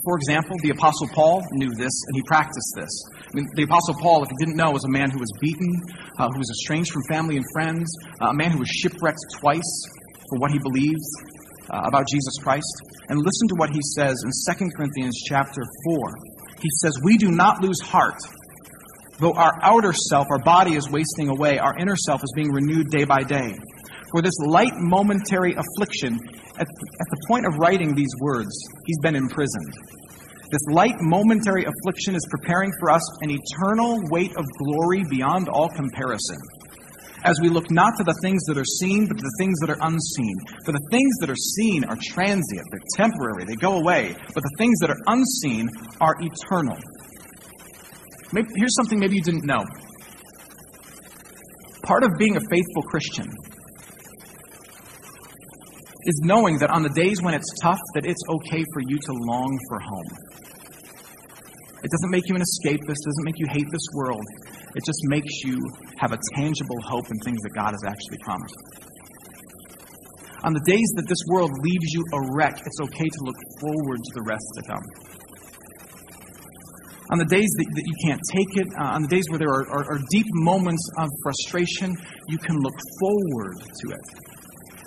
For 0.04 0.17
example, 0.17 0.56
the 0.63 0.71
Apostle 0.71 1.08
Paul 1.13 1.43
knew 1.54 1.69
this 1.78 1.93
and 2.08 2.15
he 2.15 2.24
practiced 2.26 2.74
this. 2.76 2.89
I 3.21 3.32
mean, 3.34 3.45
the 3.54 3.63
Apostle 3.63 3.95
Paul, 4.02 4.24
if 4.24 4.30
you 4.32 4.38
didn't 4.45 4.58
know, 4.58 4.71
was 4.71 4.86
a 4.86 4.89
man 4.89 5.12
who 5.12 5.19
was 5.19 5.32
beaten, 5.39 5.82
uh, 6.17 6.28
who 6.30 6.39
was 6.39 6.50
estranged 6.50 6.91
from 6.91 7.04
family 7.10 7.38
and 7.38 7.45
friends, 7.54 7.86
uh, 8.21 8.30
a 8.30 8.34
man 8.34 8.52
who 8.52 8.60
was 8.60 8.69
shipwrecked 8.69 9.21
twice 9.38 9.74
for 10.30 10.39
what 10.39 10.52
he 10.52 10.60
believed, 10.60 11.06
uh, 11.69 11.82
about 11.86 12.08
Jesus 12.08 12.34
Christ. 12.41 12.74
And 13.10 13.19
listen 13.19 13.48
to 13.50 13.56
what 13.58 13.69
he 13.69 13.80
says 13.95 14.15
in 14.26 14.32
2 14.56 14.69
Corinthians 14.76 15.21
chapter 15.28 15.62
4. 15.86 16.13
He 16.62 16.69
says, 16.82 16.98
We 17.04 17.17
do 17.17 17.30
not 17.30 17.62
lose 17.62 17.80
heart. 17.82 18.17
Though 19.19 19.34
our 19.34 19.54
outer 19.62 19.93
self, 19.93 20.28
our 20.30 20.39
body 20.39 20.76
is 20.76 20.89
wasting 20.89 21.30
away, 21.30 21.58
our 21.60 21.78
inner 21.78 21.95
self 21.95 22.24
is 22.24 22.34
being 22.36 22.52
renewed 22.52 22.89
day 22.89 23.06
by 23.06 23.24
day. 23.24 23.56
For 24.12 24.21
this 24.21 24.38
light 24.45 24.74
momentary 24.76 25.56
affliction, 25.56 26.19
at, 26.58 26.68
at 26.68 27.10
the 27.12 27.20
point 27.28 27.46
of 27.46 27.56
writing 27.58 27.96
these 27.96 28.13
words, 28.20 28.54
he's 28.86 29.00
been 29.02 29.15
imprisoned. 29.15 29.74
This 30.52 30.62
light 30.72 30.96
momentary 31.02 31.65
affliction 31.65 32.15
is 32.15 32.26
preparing 32.30 32.72
for 32.80 32.91
us 32.91 33.02
an 33.22 33.32
eternal 33.32 34.00
weight 34.10 34.32
of 34.38 34.46
glory 34.58 35.04
beyond 35.10 35.50
all 35.50 35.70
comparison 35.70 36.38
as 37.26 37.41
we 37.41 37.50
look 37.50 37.70
not 37.72 37.91
to 37.98 38.04
the 38.04 38.13
things 38.22 38.46
that 38.46 38.58
are 38.58 38.72
seen, 38.80 39.08
but 39.08 39.18
to 39.18 39.24
the 39.24 39.36
things 39.39 39.58
that 39.60 39.70
are 39.72 39.82
unseen. 39.82 40.36
For 40.63 40.72
the 40.72 40.86
things 40.91 41.12
that 41.20 41.30
are 41.30 41.36
seen 41.58 41.84
are 41.84 41.98
transient, 42.00 42.65
they're 42.70 42.88
temporary, 42.96 43.46
they 43.46 43.56
go 43.56 43.82
away. 43.82 44.13
But 44.34 44.44
the 44.44 44.56
things 44.58 44.78
that 44.80 44.91
are 44.91 45.02
unseen 45.08 45.68
are 46.00 46.15
eternal. 46.22 46.78
Maybe, 48.32 48.48
here's 48.56 48.76
something 48.76 49.00
maybe 49.00 49.15
you 49.15 49.24
didn't 49.24 49.46
know. 49.46 49.65
Part 51.84 52.04
of 52.04 52.12
being 52.20 52.38
a 52.38 52.41
faithful 52.41 52.84
Christian 52.84 53.26
is 56.06 56.22
knowing 56.24 56.60
that 56.60 56.70
on 56.70 56.84
the 56.84 56.94
days 56.94 57.22
when 57.22 57.34
it's 57.34 57.50
tough, 57.62 57.82
that 57.96 58.06
it's 58.06 58.22
okay 58.30 58.63
for 58.74 58.82
you 58.88 58.98
to 58.98 59.12
long 59.26 59.52
for 59.70 59.80
home. 59.80 60.10
It 61.82 61.89
doesn't 61.89 62.12
make 62.12 62.30
you 62.30 62.36
an 62.36 62.41
escapist, 62.41 62.98
it 62.98 63.10
doesn't 63.10 63.26
make 63.26 63.38
you 63.38 63.48
hate 63.50 63.70
this 63.70 63.88
world. 63.94 64.26
It 64.76 64.84
just 64.86 65.02
makes 65.06 65.34
you 65.46 65.58
have 65.98 66.12
a 66.12 66.20
tangible 66.36 66.78
hope 66.86 67.06
in 67.10 67.18
things 67.24 67.41
that 67.41 67.54
God 67.54 67.72
has 67.74 67.84
actually 67.86 68.18
promised. 68.22 68.58
On 70.44 70.54
the 70.54 70.62
days 70.65 70.89
that 70.98 71.06
this 71.10 71.22
world 71.30 71.50
leaves 71.62 71.89
you 71.94 72.04
a 72.13 72.22
wreck, 72.36 72.54
it's 72.54 72.80
okay 72.82 73.10
to 73.10 73.20
look 73.26 73.39
forward 73.62 73.98
to 73.98 74.12
the 74.13 74.24
rest 74.26 74.46
to 74.58 74.62
come. 74.70 74.86
On 77.12 77.18
the 77.18 77.26
days 77.26 77.50
that, 77.58 77.65
that 77.65 77.86
you 77.86 77.96
can't 78.06 78.22
take 78.34 78.58
it, 78.58 78.68
uh, 78.82 78.98
on 78.98 79.02
the 79.04 79.08
days 79.08 79.26
where 79.30 79.38
there 79.38 79.50
are, 79.50 79.65
are, 79.70 79.86
are 79.94 80.00
deep 80.10 80.26
moments 80.41 80.82
of 80.98 81.10
frustration, 81.22 81.94
you 82.30 82.38
can 82.38 82.58
look 82.58 82.78
forward 83.00 83.58
to 83.62 83.86
it. 83.94 84.35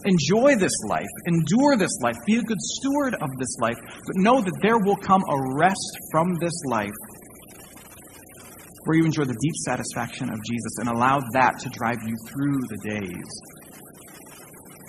Enjoy 0.04 0.54
this 0.56 0.72
life, 0.88 1.10
endure 1.26 1.76
this 1.76 1.90
life, 2.02 2.16
be 2.24 2.36
a 2.36 2.42
good 2.42 2.60
steward 2.60 3.14
of 3.14 3.28
this 3.38 3.56
life, 3.60 3.76
but 4.06 4.14
know 4.16 4.40
that 4.40 4.54
there 4.62 4.78
will 4.78 4.96
come 4.96 5.22
a 5.28 5.56
rest 5.56 5.98
from 6.12 6.34
this 6.40 6.54
life 6.66 6.94
where 8.84 8.96
you 8.96 9.04
enjoy 9.04 9.24
the 9.24 9.36
deep 9.42 9.54
satisfaction 9.66 10.30
of 10.30 10.38
Jesus 10.44 10.78
and 10.78 10.88
allow 10.88 11.20
that 11.32 11.58
to 11.60 11.68
drive 11.68 11.98
you 12.06 12.16
through 12.28 12.58
the 12.70 12.78
days 12.88 13.28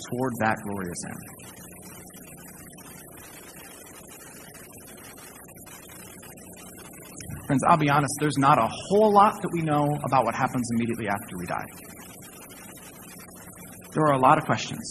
toward 0.09 0.33
that 0.39 0.55
glorious 0.63 1.03
end. 1.05 1.39
Friends, 7.47 7.63
I'll 7.67 7.77
be 7.77 7.89
honest, 7.89 8.13
there's 8.19 8.37
not 8.37 8.59
a 8.59 8.69
whole 8.69 9.11
lot 9.11 9.41
that 9.41 9.49
we 9.51 9.61
know 9.61 9.87
about 10.05 10.23
what 10.23 10.35
happens 10.35 10.69
immediately 10.75 11.07
after 11.07 11.35
we 11.37 11.47
die. 11.47 11.65
There 13.93 14.03
are 14.03 14.13
a 14.13 14.19
lot 14.19 14.37
of 14.37 14.45
questions. 14.45 14.83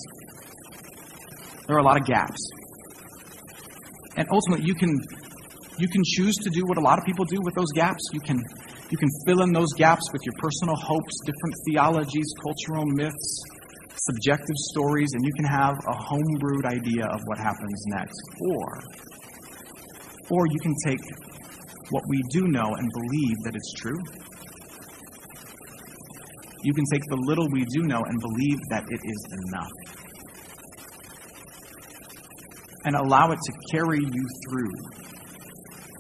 There 1.67 1.77
are 1.77 1.81
a 1.81 1.85
lot 1.85 2.01
of 2.01 2.07
gaps. 2.07 2.41
And 4.17 4.27
ultimately, 4.33 4.67
you 4.67 4.75
can, 4.75 4.91
you 5.79 5.89
can 5.89 6.03
choose 6.05 6.35
to 6.37 6.51
do 6.51 6.63
what 6.67 6.79
a 6.79 6.81
lot 6.81 6.99
of 6.99 7.05
people 7.05 7.25
do 7.25 7.39
with 7.43 7.55
those 7.55 7.71
gaps. 7.75 8.03
You 8.13 8.21
can 8.21 8.43
you 8.91 8.97
can 8.97 9.09
fill 9.27 9.43
in 9.43 9.53
those 9.53 9.69
gaps 9.77 10.01
with 10.13 10.23
your 10.25 10.33
personal 10.39 10.75
hopes, 10.77 11.15
different 11.27 11.55
theologies, 11.69 12.25
cultural 12.41 12.87
myths, 12.87 13.45
subjective 14.09 14.57
stories, 14.73 15.11
and 15.13 15.23
you 15.25 15.33
can 15.37 15.45
have 15.45 15.77
a 15.77 15.97
homebrewed 16.09 16.65
idea 16.65 17.05
of 17.05 17.21
what 17.27 17.37
happens 17.37 17.85
next. 17.89 18.21
Or 18.41 18.81
Or 20.31 20.47
you 20.47 20.61
can 20.61 20.75
take 20.87 21.05
what 21.91 22.03
we 22.09 22.23
do 22.31 22.49
know 22.49 22.65
and 22.65 22.89
believe 22.93 23.37
that 23.45 23.55
it's 23.55 23.73
true. 23.77 24.01
You 26.63 26.75
can 26.75 26.85
take 26.93 27.03
the 27.09 27.17
little 27.27 27.49
we 27.51 27.65
do 27.65 27.83
know 27.83 28.03
and 28.03 28.21
believe 28.21 28.59
that 28.71 28.85
it 28.89 29.01
is 29.05 29.27
enough. 29.47 29.71
And 32.85 32.97
allow 32.97 33.31
it 33.31 33.39
to 33.39 33.53
carry 33.71 33.99
you 33.99 34.25
through 34.49 34.73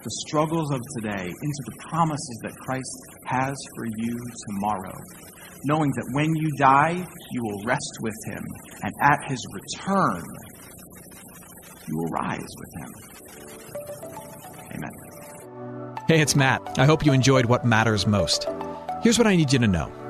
the 0.03 0.11
struggles 0.27 0.71
of 0.73 0.81
today 0.97 1.27
into 1.27 1.63
the 1.67 1.73
promises 1.89 2.41
that 2.43 2.57
Christ 2.57 2.99
has 3.27 3.55
for 3.77 3.85
you 3.85 4.17
tomorrow. 4.49 4.95
Knowing 5.65 5.91
that 5.91 6.09
when 6.13 6.35
you 6.37 6.49
die, 6.57 7.05
you 7.33 7.43
will 7.43 7.63
rest 7.65 7.99
with 8.01 8.15
him, 8.27 8.45
and 8.83 8.95
at 9.03 9.19
his 9.29 9.45
return, 9.53 10.23
you 11.89 11.97
will 11.99 12.07
rise 12.07 12.39
with 12.39 12.73
him. 12.81 12.91
Amen. 14.77 14.91
Hey, 16.07 16.21
it's 16.21 16.37
Matt. 16.37 16.79
I 16.79 16.87
hope 16.87 17.05
you 17.05 17.13
enjoyed 17.13 17.47
what 17.47 17.65
matters 17.65 18.07
most. 18.07 18.47
Here's 19.03 19.19
what 19.19 19.27
I 19.27 19.37
need 19.37 19.53
you 19.53 19.59
to 19.59 19.67
know 19.67 19.93